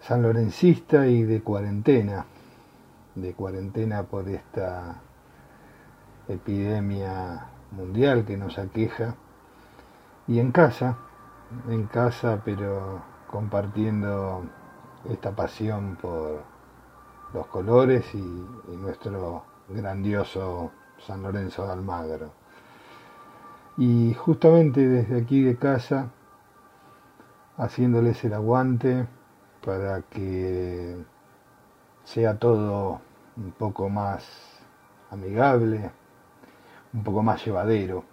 [0.00, 2.26] San Lorencista y de cuarentena,
[3.14, 5.00] de cuarentena por esta
[6.28, 9.14] epidemia mundial que nos aqueja,
[10.26, 10.96] y en casa,
[11.68, 14.44] en casa pero compartiendo
[15.08, 16.42] esta pasión por
[17.32, 18.18] los colores y,
[18.76, 22.32] nuestro grandioso San Lorenzo de Almagro.
[23.76, 26.10] Y justamente desde aquí de casa,
[27.56, 29.06] haciéndoles el aguante
[29.64, 30.96] para que
[32.04, 33.00] sea todo
[33.36, 34.24] un poco más
[35.10, 35.90] amigable,
[36.92, 38.04] un poco más llevadero.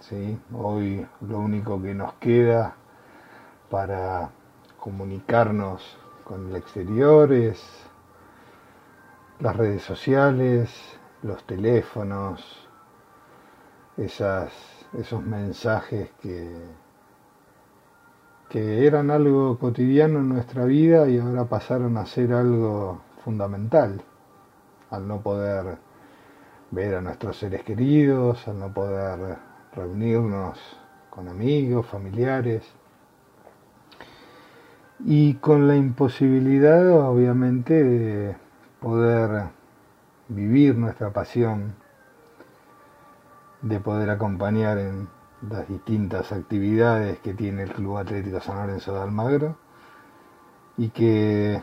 [0.00, 0.38] ¿sí?
[0.52, 2.74] Hoy lo único que nos queda
[3.70, 4.30] para
[4.78, 7.62] comunicarnos con el exterior es
[9.40, 10.70] las redes sociales,
[11.22, 12.68] los teléfonos,
[13.96, 14.52] esas,
[14.92, 16.54] esos mensajes que,
[18.48, 24.02] que eran algo cotidiano en nuestra vida y ahora pasaron a ser algo fundamental,
[24.90, 25.78] al no poder
[26.70, 29.36] ver a nuestros seres queridos, al no poder
[29.74, 30.58] reunirnos
[31.10, 32.62] con amigos, familiares,
[35.04, 38.36] y con la imposibilidad obviamente de
[38.80, 39.48] poder
[40.28, 41.74] vivir nuestra pasión,
[43.62, 45.08] de poder acompañar en
[45.42, 49.56] las distintas actividades que tiene el Club Atlético San Lorenzo de Almagro
[50.78, 51.62] y que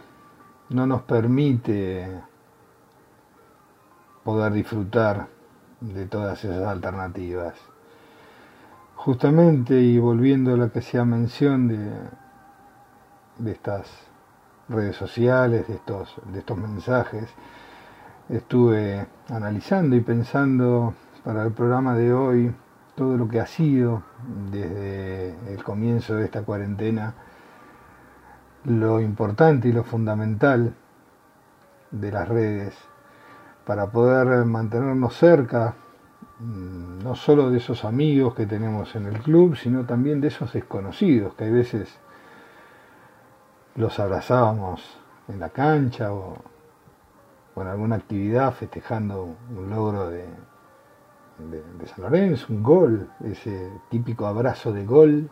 [0.70, 2.08] no nos permite
[4.24, 5.28] poder disfrutar
[5.82, 7.56] de todas esas alternativas.
[8.96, 11.92] Justamente, y volviendo a lo que hacía mención de,
[13.38, 13.90] de estas
[14.70, 17.30] redes sociales, de estos, de estos mensajes,
[18.30, 20.94] estuve analizando y pensando
[21.24, 22.56] para el programa de hoy
[22.96, 24.04] todo lo que ha sido
[24.52, 27.16] desde el comienzo de esta cuarentena,
[28.66, 30.74] lo importante y lo fundamental
[31.92, 32.74] de las redes
[33.66, 35.76] para poder mantenernos cerca,
[36.40, 40.54] mm, no solo de esos amigos que tenemos en el club, sino también de esos
[40.54, 42.00] desconocidos que hay veces
[43.76, 46.38] los abrazábamos en la cancha o,
[47.56, 50.26] en alguna actividad festejando un logro de,
[51.38, 55.30] de, San Lorenzo, un gol, ese típico abrazo de gol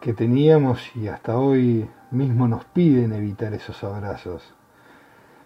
[0.00, 4.54] que teníamos y hasta hoy mismo nos piden evitar esos abrazos.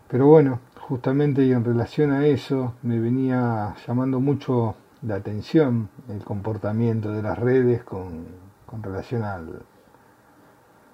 [0.08, 7.12] Pero bueno, justamente en relación a eso me venía llamando mucho la atención el comportamiento
[7.12, 8.26] de las redes con,
[8.66, 9.62] con relación al,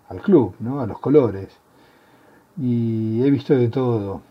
[0.08, 0.80] al club, ¿no?
[0.80, 1.48] a los colores.
[2.56, 4.22] Y he visto de todo.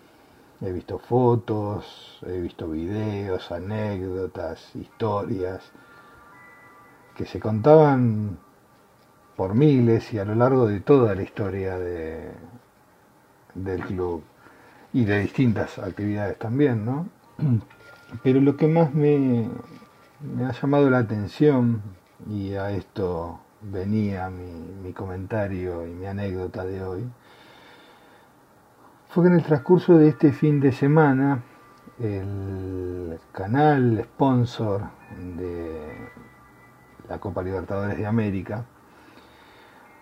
[0.62, 5.72] He visto fotos, he visto videos, anécdotas, historias
[7.16, 8.38] que se contaban
[9.36, 12.32] por miles y a lo largo de toda la historia de,
[13.56, 14.24] del club
[14.94, 17.10] y de distintas actividades también, ¿no?
[18.24, 19.50] Pero lo que más me,
[20.20, 21.82] me ha llamado la atención,
[22.30, 27.04] y a esto venía mi, comentario y mi anécdota de hoy,
[29.12, 31.44] fue que en el transcurso de este fin de semana
[32.00, 34.84] el canal sponsor
[35.38, 36.10] de
[37.10, 38.64] la Copa Libertadores de América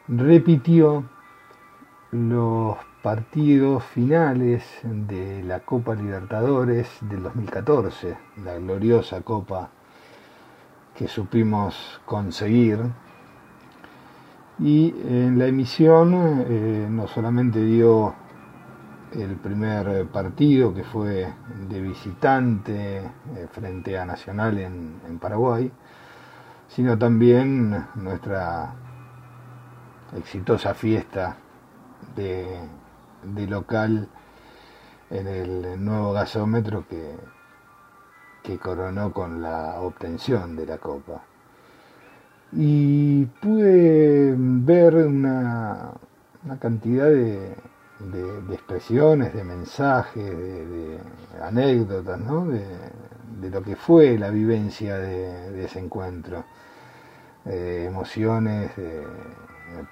[0.07, 1.05] repitió
[2.11, 9.71] los partidos finales de la Copa Libertadores del 2014, la gloriosa Copa
[10.95, 12.79] que supimos conseguir.
[14.59, 16.13] Y en la emisión
[16.47, 18.13] eh, no solamente dio
[19.13, 21.33] el primer partido que fue
[21.67, 25.71] de visitante eh, frente a Nacional en, Paraguay,
[26.67, 28.73] sino también nuestra
[30.15, 31.37] exitosa fiesta
[32.15, 32.59] de,
[33.47, 34.07] local
[35.09, 37.15] en el nuevo gasómetro que,
[38.43, 41.23] que coronó con la obtención de la copa.
[42.51, 45.91] Y pude ver una,
[46.59, 47.55] cantidad de,
[48.51, 50.99] expresiones, de mensajes, de,
[51.41, 52.45] anécdotas, ¿no?
[52.45, 56.43] de, lo que fue la vivencia de, ese encuentro.
[57.45, 58.71] Eh, emociones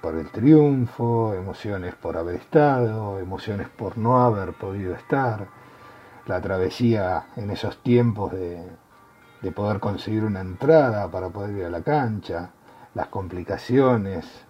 [0.02, 5.48] por el triunfo, emociones por haber estado, emociones por no haber podido estar,
[6.26, 8.62] la travesía en esos tiempos de,
[9.42, 12.52] de poder conseguir una entrada para poder ir a la cancha,
[12.94, 14.47] las complicaciones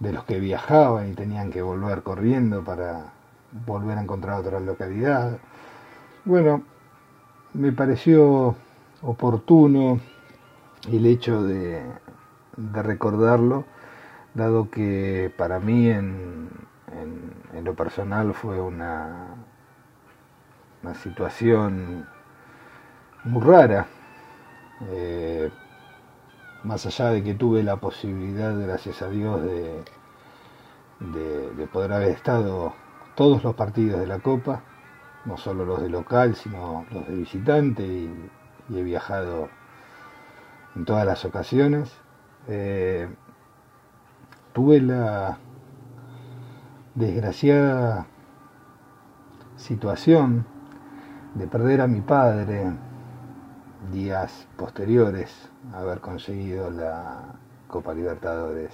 [0.00, 3.12] de los que viajaban y tenían que volver corriendo para
[3.66, 5.38] volver a encontrar otra localidad.
[6.24, 6.62] Bueno,
[7.54, 8.56] me pareció
[9.02, 10.00] oportuno
[10.90, 11.82] el hecho de,
[12.56, 13.64] recordarlo,
[14.34, 16.48] dado que para mí en,
[17.62, 19.34] lo personal fue una,
[20.82, 22.06] una situación
[23.24, 23.86] muy rara,
[24.90, 25.50] eh,
[26.68, 29.82] más allá de que tuve la posibilidad, gracias a Dios, de,
[31.56, 32.74] de, poder haber estado
[33.14, 34.60] todos los partidos de la Copa,
[35.24, 38.30] no solo los de local, sino los de visitante, y,
[38.70, 39.48] he viajado
[40.76, 41.90] en todas las ocasiones.
[42.48, 43.08] Eh,
[44.52, 45.38] tuve la
[46.94, 48.06] desgraciada
[49.56, 50.44] situación
[51.32, 52.72] de perder a mi padre
[53.90, 57.34] días posteriores haber conseguido la
[57.66, 58.72] Copa Libertadores.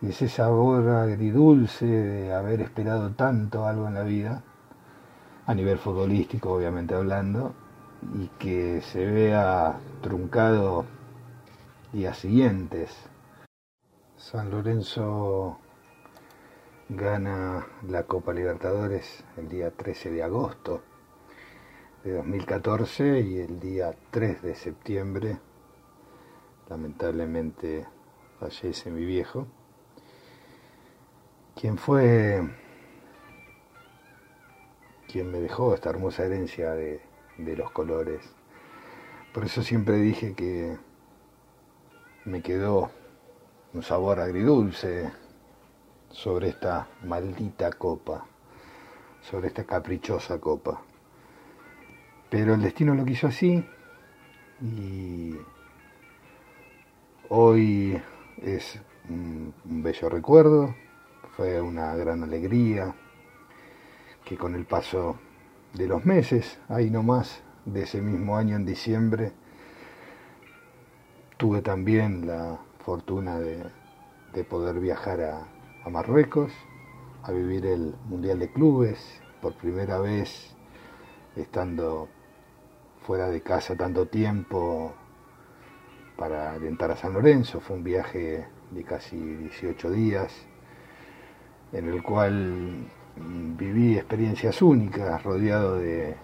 [0.00, 4.42] Y ese sabor agridulce de haber esperado tanto algo en la vida,
[5.46, 7.54] a nivel futbolístico obviamente hablando,
[8.14, 10.84] y que se vea truncado
[11.92, 12.96] días siguientes.
[14.16, 15.58] San Lorenzo
[16.88, 20.82] gana la Copa Libertadores el día 13 de agosto
[22.04, 25.38] de 2014 y el día 3 de septiembre
[26.68, 27.86] lamentablemente
[28.38, 29.46] fallece mi viejo,
[31.54, 32.40] quien fue
[35.08, 37.00] quien me dejó esta hermosa herencia de,
[37.38, 38.22] de los colores.
[39.32, 40.76] Por eso siempre dije que
[42.24, 42.90] me quedó
[43.72, 45.10] un sabor agridulce
[46.10, 48.26] sobre esta maldita copa,
[49.22, 50.82] sobre esta caprichosa copa.
[52.30, 53.64] Pero el destino lo quiso así
[54.60, 55.34] y
[57.30, 58.00] hoy
[58.42, 60.74] es un, bello recuerdo,
[61.36, 62.94] fue una gran alegría
[64.24, 65.16] que con el paso
[65.74, 69.32] de los meses, ahí nomás, de ese mismo año en diciembre,
[71.36, 73.70] tuve también la fortuna de,
[74.48, 75.48] poder viajar a,
[75.84, 76.52] a Marruecos,
[77.24, 80.54] a vivir el Mundial de Clubes, por primera vez
[81.34, 82.08] estando
[83.00, 84.94] fuera de casa tanto tiempo
[86.18, 87.60] para alentar a San Lorenzo.
[87.60, 90.34] Fue un viaje de casi 18 días
[91.72, 92.90] en el cual
[93.56, 96.16] viví experiencias únicas, rodeado de,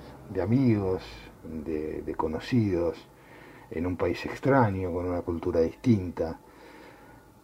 [0.43, 1.03] amigos,
[1.45, 2.97] de, conocidos,
[3.71, 6.39] en un país extraño, con una cultura distinta,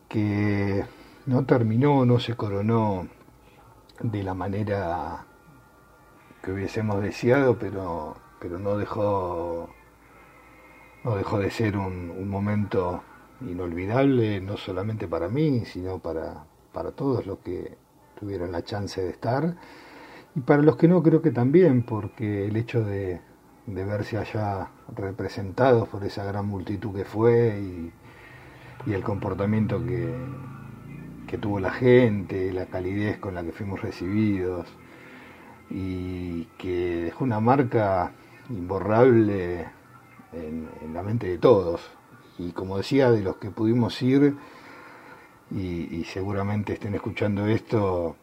[0.08, 0.84] que
[1.26, 3.06] no terminó, no se coronó
[4.00, 5.24] de la manera
[6.42, 9.68] que hubiésemos deseado, pero, pero no dejó
[11.04, 13.02] no dejó de ser un, momento
[13.40, 17.76] inolvidable, no solamente para mí, sino para, para todos los que
[18.18, 19.56] tuvieron la chance de estar,
[20.34, 23.20] y para los que no creo que también, porque el hecho de,
[23.66, 27.92] de verse allá representados por esa gran multitud que fue y,
[28.86, 30.14] y el comportamiento que,
[31.26, 34.66] que tuvo la gente, la calidez con la que fuimos recibidos
[35.70, 38.12] y que dejó una marca
[38.50, 39.66] imborrable
[40.32, 41.80] en, la mente de todos.
[42.38, 44.36] Y como decía, de los que pudimos ir
[45.50, 48.16] y, seguramente estén escuchando esto,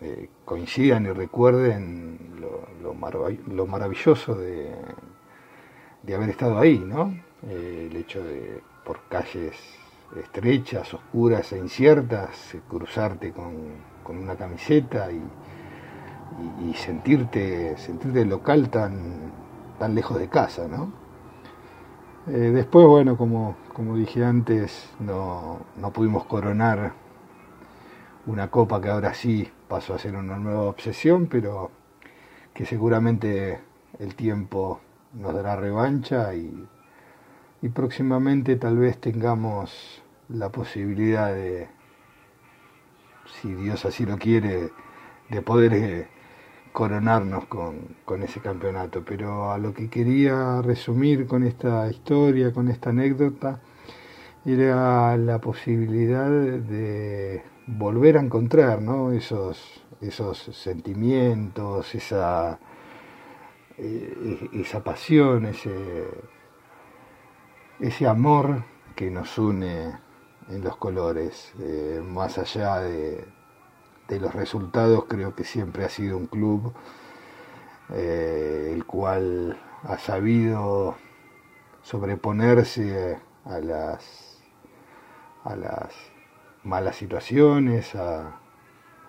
[0.00, 4.74] eh, coincidan y recuerden lo, lo, maravilloso de,
[6.02, 7.14] de, haber estado ahí, ¿no?
[7.48, 9.56] Eh, el hecho de, por calles
[10.20, 13.54] estrechas, oscuras e inciertas, cruzarte con,
[14.04, 15.22] con una camiseta y,
[16.68, 19.32] y, sentirte, sentirte local tan,
[19.78, 21.03] tan lejos de casa, ¿no?
[22.26, 26.92] Eh, después, bueno, como, como dije antes, no, no, pudimos coronar
[28.26, 31.70] una copa que ahora sí pasó a ser una nueva obsesión, pero
[32.54, 33.60] que seguramente
[33.98, 34.80] el tiempo
[35.12, 36.66] nos dará revancha y,
[37.60, 41.68] y próximamente tal vez tengamos la posibilidad de,
[43.26, 44.70] si Dios así lo quiere,
[45.28, 46.08] de poder eh,
[46.74, 49.04] coronarnos con, con, ese campeonato.
[49.06, 53.60] Pero a lo que quería resumir con esta historia, con esta anécdota,
[54.44, 59.12] era la posibilidad de volver a encontrar ¿no?
[59.12, 62.58] esos, esos sentimientos, esa,
[63.78, 66.08] eh, esa pasión, ese,
[67.78, 68.64] ese amor
[68.96, 69.92] que nos une
[70.50, 73.24] en los colores, eh, más allá de,
[74.08, 76.72] de los resultados creo que siempre ha sido un club
[77.90, 80.96] eh, el cual ha sabido
[81.82, 84.24] sobreponerse a las
[85.44, 85.92] a las
[86.64, 88.40] malas situaciones, a,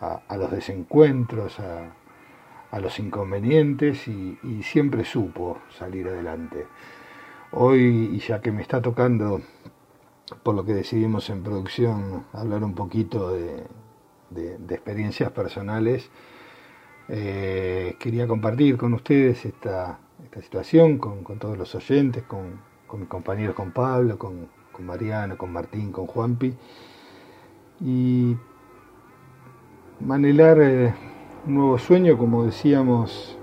[0.01, 1.93] a, los desencuentros, a,
[2.71, 6.67] a los inconvenientes y, y, siempre supo salir adelante.
[7.51, 9.39] Hoy, y ya que me está tocando,
[10.43, 13.63] por lo que decidimos en producción, hablar un poquito de,
[14.35, 16.09] de, experiencias personales,
[17.07, 22.59] eh, quería compartir con ustedes esta, esta situación, con, todos los oyentes, con,
[22.99, 24.47] mis compañeros, con Pablo, con,
[24.79, 26.53] Mariano, con Martín, con Juanpi,
[27.81, 28.35] y
[29.99, 30.93] manelar eh,
[31.47, 33.37] un nuevo sueño, como decíamos,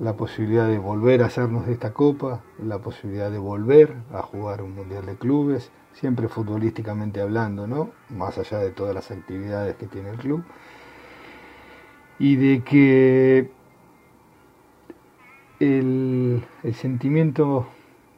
[0.00, 4.62] la posibilidad de volver a hacernos de esta copa, la posibilidad de volver a jugar
[4.62, 7.90] un Mundial de Clubes, siempre futbolísticamente hablando, ¿no?
[8.10, 10.44] Más allá de todas las actividades que tiene el club.
[12.18, 13.50] Y de que
[15.60, 17.66] el, sentimiento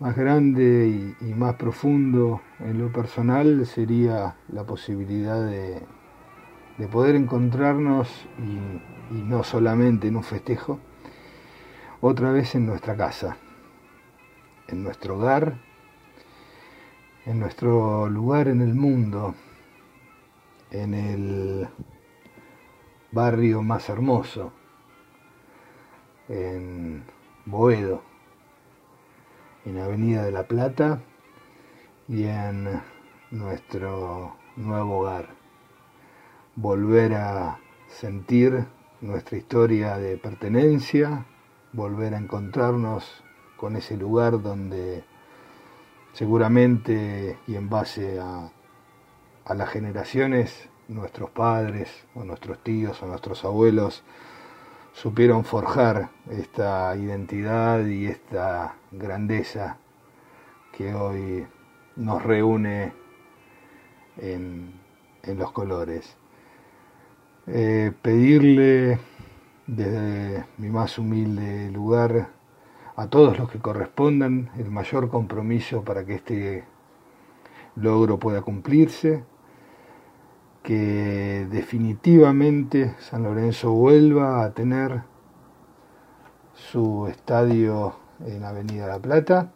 [0.00, 5.82] más grande y, más profundo en lo personal sería la posibilidad de,
[6.90, 8.08] poder encontrarnos
[8.38, 10.80] y no solamente en un festejo,
[12.00, 13.38] otra vez en nuestra casa,
[14.68, 15.54] en nuestro hogar,
[17.26, 19.34] en nuestro lugar en el mundo,
[20.70, 21.68] en el
[23.12, 24.52] barrio más hermoso,
[26.28, 27.04] en
[27.46, 28.02] Boedo,
[29.64, 31.00] en Avenida de la Plata
[32.08, 32.82] y en
[33.30, 35.28] nuestro nuevo hogar.
[36.56, 37.58] Volver a
[37.88, 38.66] sentir
[39.00, 41.24] nuestra historia de pertenencia,
[41.72, 43.24] volver a encontrarnos
[43.56, 45.04] con ese lugar donde
[46.14, 48.50] seguramente y en base a,
[49.44, 54.02] a las generaciones, nuestros padres o nuestros tíos o nuestros abuelos
[54.94, 59.78] supieron forjar esta identidad y esta grandeza
[60.72, 61.46] que hoy
[61.96, 62.92] nos reúne
[64.16, 64.72] en,
[65.26, 66.16] los colores.
[67.46, 68.98] Eh, pedirle
[69.66, 72.28] desde mi más humilde lugar
[72.97, 76.64] a todos los que correspondan el mayor compromiso para que este
[77.76, 79.24] logro pueda cumplirse,
[80.62, 85.03] que definitivamente San Lorenzo vuelva a tener
[86.55, 89.53] su estadio en Avenida La Plata,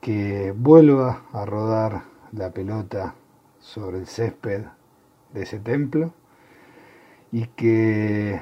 [0.00, 3.14] que vuelva a rodar la pelota
[3.58, 4.64] sobre el césped
[5.34, 6.14] de ese templo
[7.30, 8.40] y que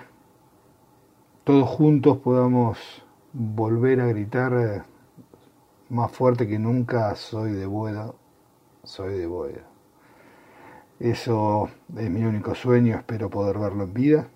[1.43, 4.85] todos juntos podamos volver a gritar
[5.89, 8.17] más fuerte que nunca, soy de Boedo,
[8.85, 9.63] soy de Boedo.
[11.01, 14.29] Eso es mi único sueño, espero poder verlo en vida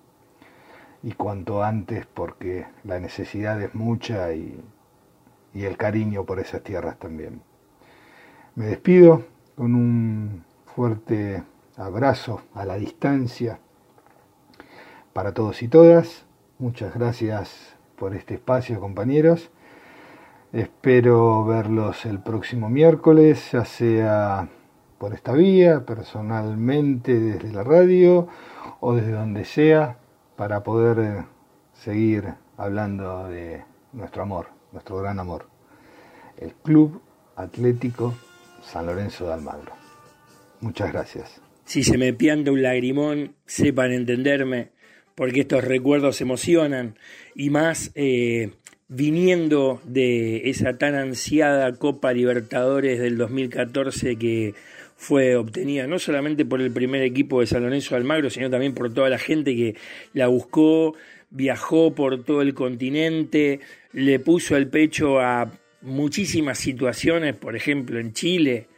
[1.03, 4.62] y cuanto antes porque la necesidad es mucha y,
[5.55, 7.43] el cariño por esas tierras también.
[8.55, 9.24] Me despido
[9.57, 11.43] con un fuerte
[11.76, 13.59] abrazo a la distancia
[15.12, 16.24] para todos y todas.
[16.59, 17.72] Muchas gracias
[18.03, 19.53] por este espacio, compañeros.
[20.53, 24.49] Espero verlos el próximo miércoles, ya sea
[24.99, 28.27] por esta vía, personalmente desde la radio
[28.81, 29.99] o desde donde sea,
[30.35, 31.27] para poder
[31.75, 35.47] seguir hablando de nuestro amor, nuestro gran amor,
[36.39, 37.01] el Club
[37.37, 38.15] Atlético
[38.65, 39.75] San Lorenzo de Almagro.
[40.61, 41.41] Muchas gracias.
[41.65, 44.73] Si se me pianta un lagrimón, sepan entenderme,
[45.15, 46.97] porque estos recuerdos emocionan,
[47.35, 48.51] y más eh,
[48.89, 54.55] viniendo de esa tan ansiada Copa Libertadores del 2014 que
[54.97, 58.93] fue obtenida no solamente por el primer equipo de San Lorenzo Almagro, sino también por
[58.93, 59.77] toda la gente que
[60.13, 60.95] la buscó,
[61.31, 63.61] viajó por todo el continente,
[63.93, 65.51] le puso el pecho a
[65.81, 68.69] muchísimas situaciones, por ejemplo en Chile,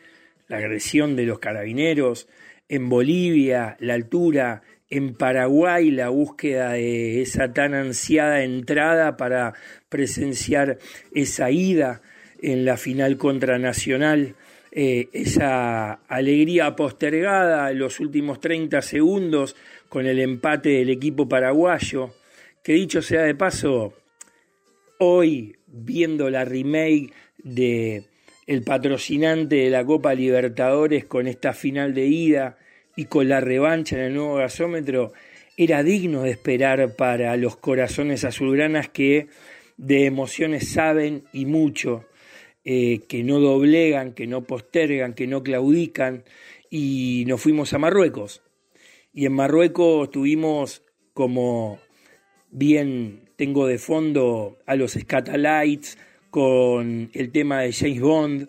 [0.48, 2.28] la agresión de los carabineros,
[2.68, 4.62] en Bolivia, la altura,
[4.96, 9.54] en Paraguay, la búsqueda de esa tan ansiada entrada para
[9.88, 10.78] presenciar
[11.12, 12.02] esa ida
[12.40, 14.34] en la final contra Nacional
[14.76, 19.54] eh, esa alegría postergada en los últimos 30 segundos
[19.88, 22.12] con el empate del equipo paraguayo,
[22.60, 23.94] que dicho sea de paso,
[24.98, 28.06] hoy viendo la remake de
[28.48, 32.58] el patrocinante de la Copa Libertadores con esta final de ida
[32.96, 35.12] y con la revancha en el nuevo gasómetro,
[35.56, 39.28] era digno de esperar para los corazones azulgranas que
[39.76, 42.04] de emociones saben y mucho
[42.64, 46.24] eh, que no doblegan, que no postergan, que no claudican,
[46.70, 48.42] y nos fuimos a Marruecos.
[49.12, 50.82] Y en Marruecos tuvimos
[51.12, 51.78] como
[52.50, 55.98] bien tengo de fondo a los Scatalites
[56.30, 58.48] con el tema de James Bond,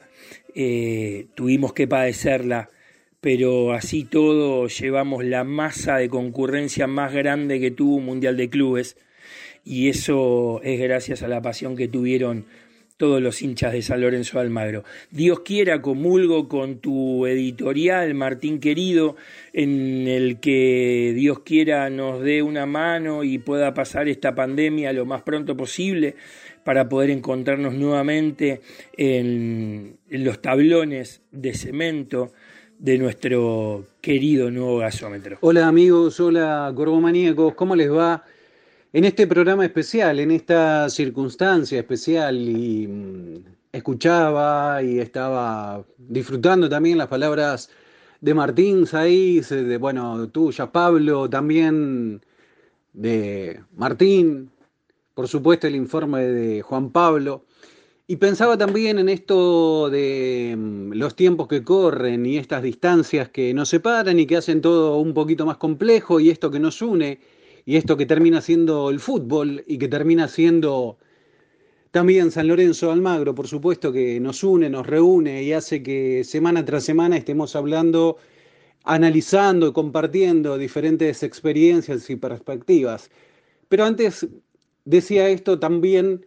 [0.56, 2.70] eh, tuvimos que padecerla,
[3.26, 8.52] pero así todo llevamos la masa de concurrencia más grande que tuvo un Mundial de
[8.52, 8.98] Clubes
[9.64, 12.46] y eso es gracias a la pasión que tuvieron
[12.98, 14.84] todos los hinchas de San Lorenzo de Almagro.
[15.10, 19.16] Dios quiera, comulgo con tu editorial, Martín querido,
[19.54, 25.08] en el que Dios quiera nos dé una mano y pueda pasar esta pandemia lo
[25.08, 26.14] más pronto posible
[26.64, 28.62] para poder encontrarnos nuevamente
[28.98, 32.34] en, los tablones de cemento
[32.86, 35.40] de nuestro querido nuevo gasómetro.
[35.42, 38.24] Hola amigos, hola corbomaníacos, ¿cómo les va?
[38.94, 43.36] en este programa especial, en esta circunstancia especial y mm,
[43.74, 47.72] escuchaba y estaba disfrutando también las palabras
[48.22, 52.22] de Martín Saiz, de bueno, tuya Pablo, también
[52.94, 54.52] de Martín,
[55.16, 57.46] por supuesto el informe de Juan Pablo.
[58.08, 63.54] Y pensaba también en esto de mm, los tiempos que corren y estas distancias que
[63.54, 67.20] nos separan y que hacen todo un poquito más complejo y esto que nos une
[67.66, 70.98] y esto que termina siendo el fútbol y que termina siendo
[71.90, 76.64] también San Lorenzo Almagro, por supuesto que nos une, nos reúne y hace que semana
[76.66, 78.18] tras semana estemos hablando,
[78.84, 83.10] analizando y compartiendo diferentes experiencias y perspectivas.
[83.70, 84.28] Pero antes
[84.86, 86.26] decía esto también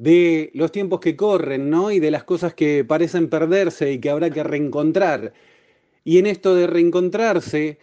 [0.00, 1.90] de los tiempos que corren, ¿no?
[1.90, 5.34] Y de las cosas que parecen perderse y que habrá que reencontrar.
[6.04, 7.78] Y en esto de reencontrarse,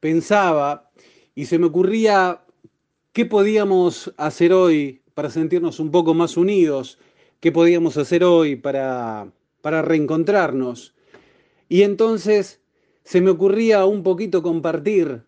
[0.00, 0.90] pensaba
[1.36, 2.40] y se me ocurría
[3.12, 6.98] qué podíamos hacer hoy para sentirnos un poco más unidos,
[7.38, 10.92] qué podíamos hacer hoy para, para reencontrarnos.
[11.68, 12.60] Y entonces
[13.04, 15.22] se me ocurría un poquito compartir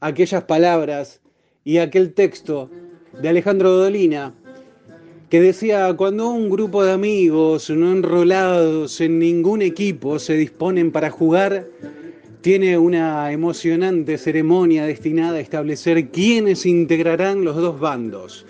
[0.00, 1.22] aquellas palabras
[1.64, 2.68] y aquel texto
[3.18, 4.34] de Alejandro Dolina,
[5.36, 11.10] que decía, cuando un grupo de amigos no enrolados en ningún equipo se disponen para
[11.10, 11.68] jugar,
[12.40, 18.46] tiene una emocionante ceremonia destinada a establecer quiénes integrarán los dos bandos.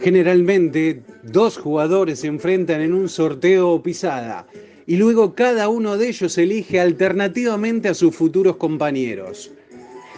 [0.00, 4.44] Generalmente, dos jugadores se enfrentan en un sorteo o pisada
[4.88, 9.52] y luego cada uno de ellos elige alternativamente a sus futuros compañeros.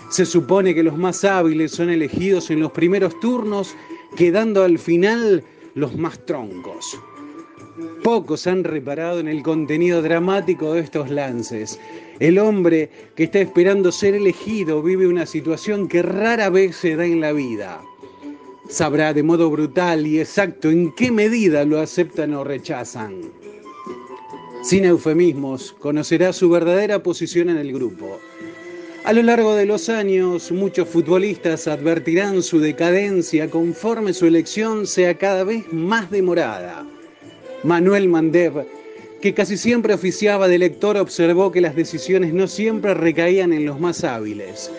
[0.09, 3.77] Se supone que los más hábiles son elegidos en los primeros turnos,
[4.17, 5.45] quedando al final
[5.75, 6.99] los más troncos.
[8.03, 11.81] Pocos han reparado en el contenido dramático de estos lances.
[12.21, 17.05] El hombre que está esperando ser elegido vive una situación que rara vez se da
[17.05, 17.81] en la vida.
[18.69, 23.21] Sabrá de modo brutal y exacto en qué medida lo aceptan o rechazan.
[24.63, 28.19] Sin eufemismos, conocerá su verdadera posición en el grupo.
[29.05, 35.19] A lo largo de los años, muchos futbolistas advertirán su decadencia conforme su elección sea
[35.19, 36.87] cada vez más demorada.
[37.65, 38.67] Manuel Mandev,
[39.21, 43.79] que casi siempre oficiaba de lector, observó que las decisiones no siempre recaían en los
[43.79, 44.73] más hábiles.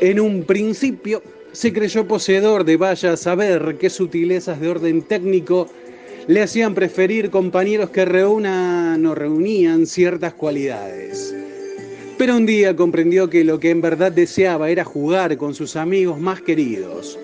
[0.00, 5.68] En un principio, se creyó poseedor de vaya a saber qué sutilezas de orden técnico
[6.26, 11.32] le hacían preferir compañeros que reúnan o reunían ciertas cualidades.
[12.22, 16.20] Pero un día comprendió que lo que en verdad deseaba era jugar con sus amigos
[16.20, 17.18] más queridos.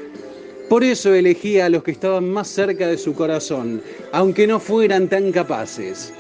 [0.69, 3.81] Por eso elegía a los que estaban más cerca de su corazón,
[4.11, 6.13] aunque no fueran tan capaces.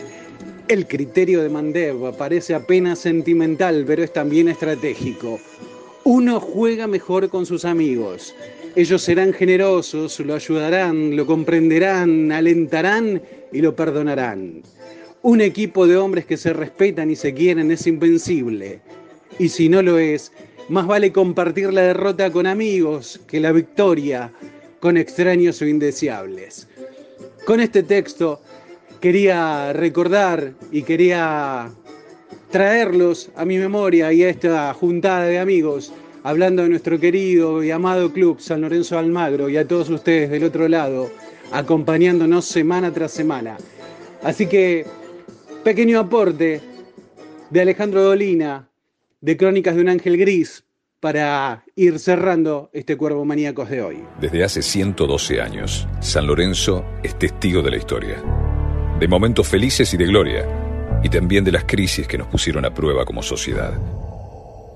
[0.68, 5.41] El criterio de Mandev parece apenas sentimental, pero es también estratégico.
[6.05, 8.33] Uno juega mejor con sus amigos.
[8.76, 13.20] Ellos serán generosos, lo ayudarán, lo comprenderán, alentarán
[13.51, 14.62] y lo perdonarán.
[15.23, 18.81] Un equipo de hombres que se respetan y se quieren es invencible.
[19.39, 20.31] Y si no lo es,
[20.69, 24.33] más vale compartir la derrota con amigos que la victoria
[24.81, 26.69] con extraños o indeseables.
[27.45, 28.41] Con este texto
[29.01, 31.71] quería recordar y quería
[32.51, 35.93] traerlos a mi memoria y a esta juntada de amigos,
[36.23, 40.45] hablando de nuestro querido y amado club San Lorenzo Almagro y a todos ustedes del
[40.45, 41.11] otro lado,
[41.51, 43.57] acompañándonos semana tras semana.
[44.23, 44.85] Así que
[45.65, 46.61] pequeño aporte
[47.51, 48.69] de Alejandro Dolina,
[49.21, 50.65] de Crónicas de un Ángel Gris,
[51.01, 54.05] para ir cerrando este Cuervo Maníacos de hoy.
[54.21, 58.23] Desde hace 112 años, San Lorenzo es testigo de la historia,
[58.99, 60.47] de momentos felices y de gloria,
[61.03, 63.73] y también de las crisis que nos pusieron a prueba como sociedad.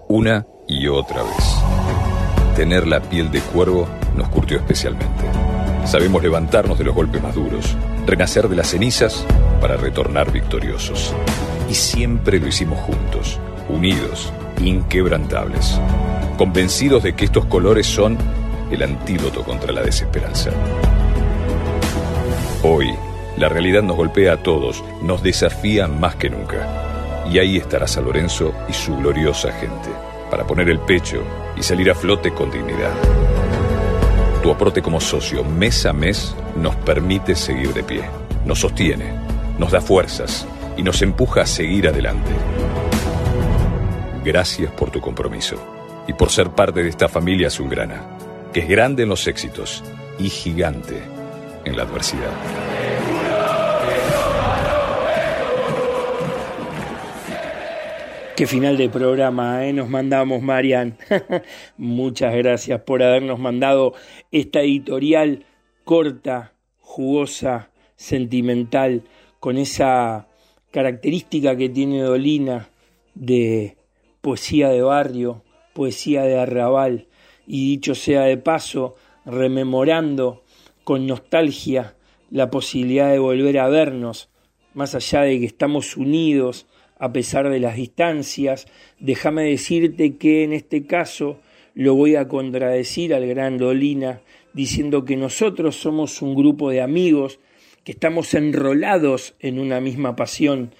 [0.09, 2.55] Una y otra vez.
[2.55, 5.22] Tener la piel de cuervo nos curtió especialmente.
[5.85, 7.77] Sabemos levantarnos de los golpes más duros,
[8.07, 9.27] renacer de las cenizas
[9.61, 11.15] para retornar victoriosos.
[11.69, 15.81] Y siempre lo hicimos juntos, unidos, inquebrantables,
[16.39, 18.17] convencidos de que estos colores son
[18.71, 20.51] el antídoto contra la desesperanza.
[22.63, 22.95] Hoy,
[23.37, 27.25] la realidad nos golpea a todos, nos desafía más que nunca.
[27.31, 29.89] Y ahí estará San Lorenzo y su gloriosa gente,
[30.31, 31.23] para poner el pecho
[31.57, 32.93] y salir a flote con dignidad.
[34.43, 38.03] Tu aporte como socio mes a mes nos permite seguir de pie,
[38.45, 39.15] nos sostiene,
[39.57, 42.33] nos da fuerzas y nos empuja a seguir adelante.
[44.25, 45.57] Gracias por tu compromiso
[46.09, 48.03] y por ser parte de esta familia azulgrana,
[48.53, 49.85] que es grande en los éxitos
[50.19, 51.01] y gigante
[51.65, 52.72] en la adversidad.
[58.37, 59.75] Qué final de programa ¿eh?
[59.75, 60.97] nos mandamos, Marian.
[61.77, 63.93] Muchas gracias por habernos mandado
[64.31, 65.45] esta editorial
[65.85, 69.03] corta, jugosa, sentimental,
[69.39, 70.29] con esa
[70.71, 72.71] característica que tiene Dolina
[73.15, 73.77] de
[74.23, 75.43] poesía de barrio,
[75.75, 77.09] poesía de arrabal,
[77.47, 78.95] y dicho sea de paso,
[79.27, 80.43] rememorando
[80.85, 81.97] con nostalgia
[82.31, 84.31] la posibilidad de volver a vernos,
[84.73, 86.67] más allá de que estamos unidos
[87.03, 88.69] a pesar de las distancias,
[89.01, 91.41] déjame decirte que en este caso
[91.75, 94.21] lo voy a contradecir al gran Dolina,
[94.53, 97.41] diciendo que nosotros somos un grupo de amigos
[97.83, 100.77] que estamos enrolados en una misma pasión,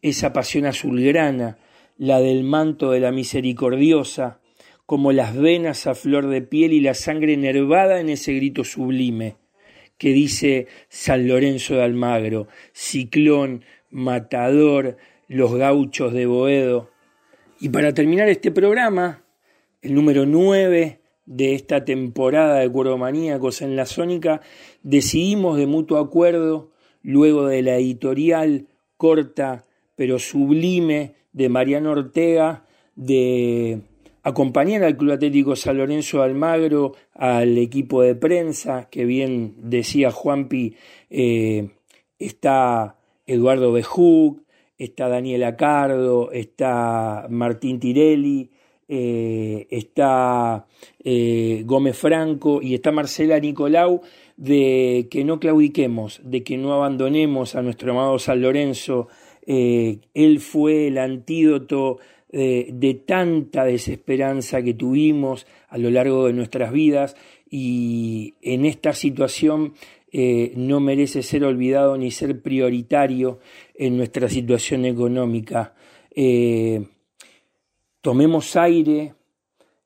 [0.00, 1.58] esa pasión azulgrana,
[1.98, 4.40] la del manto de la misericordiosa,
[4.86, 9.36] como las venas a flor de piel y la sangre enervada en ese grito sublime
[9.98, 14.96] que dice San Lorenzo de Almagro, Ciclón, Matador,
[15.28, 16.90] los gauchos de Boedo.
[17.60, 19.24] Y para terminar este programa,
[19.82, 24.40] el número 9 de esta temporada de Maníacos en la Sónica,
[24.82, 26.70] decidimos de mutuo acuerdo,
[27.02, 28.66] luego de la editorial
[28.96, 29.66] corta
[29.96, 33.80] pero sublime de Mariano Ortega, de
[34.22, 40.76] acompañar al Club Atlético San Lorenzo Almagro, al equipo de prensa, que bien decía Juanpi,
[41.10, 41.70] eh,
[42.18, 44.42] está Eduardo Bejuc,
[44.78, 48.50] está Daniel Acardo, está Martín Tirelli,
[48.88, 50.66] eh, está
[51.02, 54.02] eh, Gómez Franco y está Marcela Nicolau,
[54.36, 59.08] de que no claudiquemos, de que no abandonemos a nuestro amado San Lorenzo.
[59.46, 61.98] él fue el antídoto
[62.30, 67.16] de tanta desesperanza que tuvimos a lo largo de nuestras vidas
[67.50, 69.74] y en esta situación
[70.18, 73.40] eh, no merece ser olvidado ni ser prioritario
[73.74, 75.74] en nuestra situación económica.
[76.10, 76.86] Eh,
[78.00, 79.12] tomemos aire,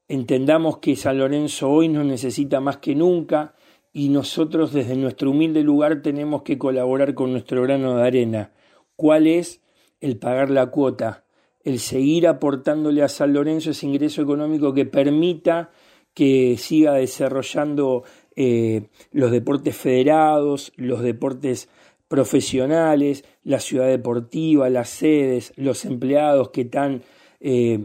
[0.07, 3.57] entendamos que San Lorenzo hoy nos necesita más que nunca
[3.93, 8.53] y nosotros desde nuestro humilde lugar tenemos que colaborar con nuestro grano de arena.
[8.95, 9.61] ¿Cuál es?
[10.01, 11.25] El pagar la cuota
[11.63, 15.71] el seguir aportándole a San Lorenzo ese ingreso económico que permita
[16.15, 18.05] que siga desarrollando
[18.43, 21.69] eh, los deportes federados, los deportes
[22.09, 27.03] profesionales, la ciudad deportiva, las sedes, los empleados que tan
[27.41, 27.85] eh,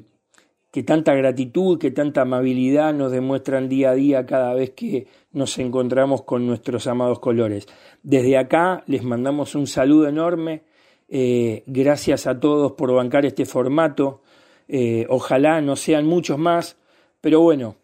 [0.72, 5.58] que tanta gratitud, que tanta amabilidad nos demuestran día a día cada vez que nos
[5.58, 7.68] encontramos con nuestros amados colores.
[8.02, 10.64] Desde acá les mandamos un saludo enorme
[11.10, 14.22] eh, gracias a todos por bancar este formato.
[15.10, 16.78] Ojalá no sean muchos más,
[17.20, 17.76] pero bueno,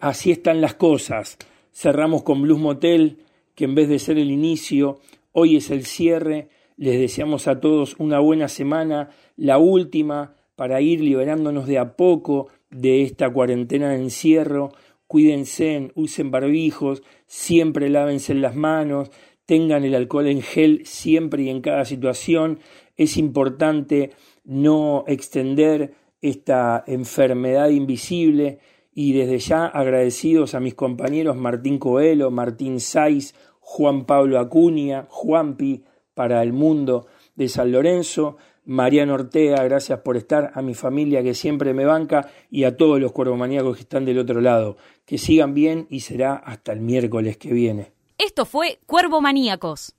[0.00, 1.38] así están las cosas.
[1.72, 3.18] Cerramos con Blues Motel,
[3.54, 5.00] que en vez de ser el inicio,
[5.32, 6.48] hoy es el cierre.
[6.76, 12.48] Les deseamos a todos una buena semana, la última, para ir liberándonos de a poco
[12.70, 14.72] de esta cuarentena de encierro.
[15.06, 19.10] Cuídense, usen barbijos, siempre lávense las manos,
[19.46, 22.60] tengan el alcohol en gel siempre y en cada situación.
[22.96, 24.10] Es importante
[24.44, 28.58] no extender esta enfermedad invisible
[28.92, 35.84] y desde ya agradecidos a mis compañeros Martín Coelho, Martín Saiz, Juan Pablo Acuña, Juanpi
[36.14, 41.34] para el mundo de San Lorenzo, Mariano Ortega, gracias por estar, a mi familia que
[41.34, 44.76] siempre me banca y a todos los cuervomaníacos que están del otro lado.
[45.04, 47.92] Que sigan bien y será hasta el miércoles que viene.
[48.18, 49.94] Esto fue Cuervo Maníacos.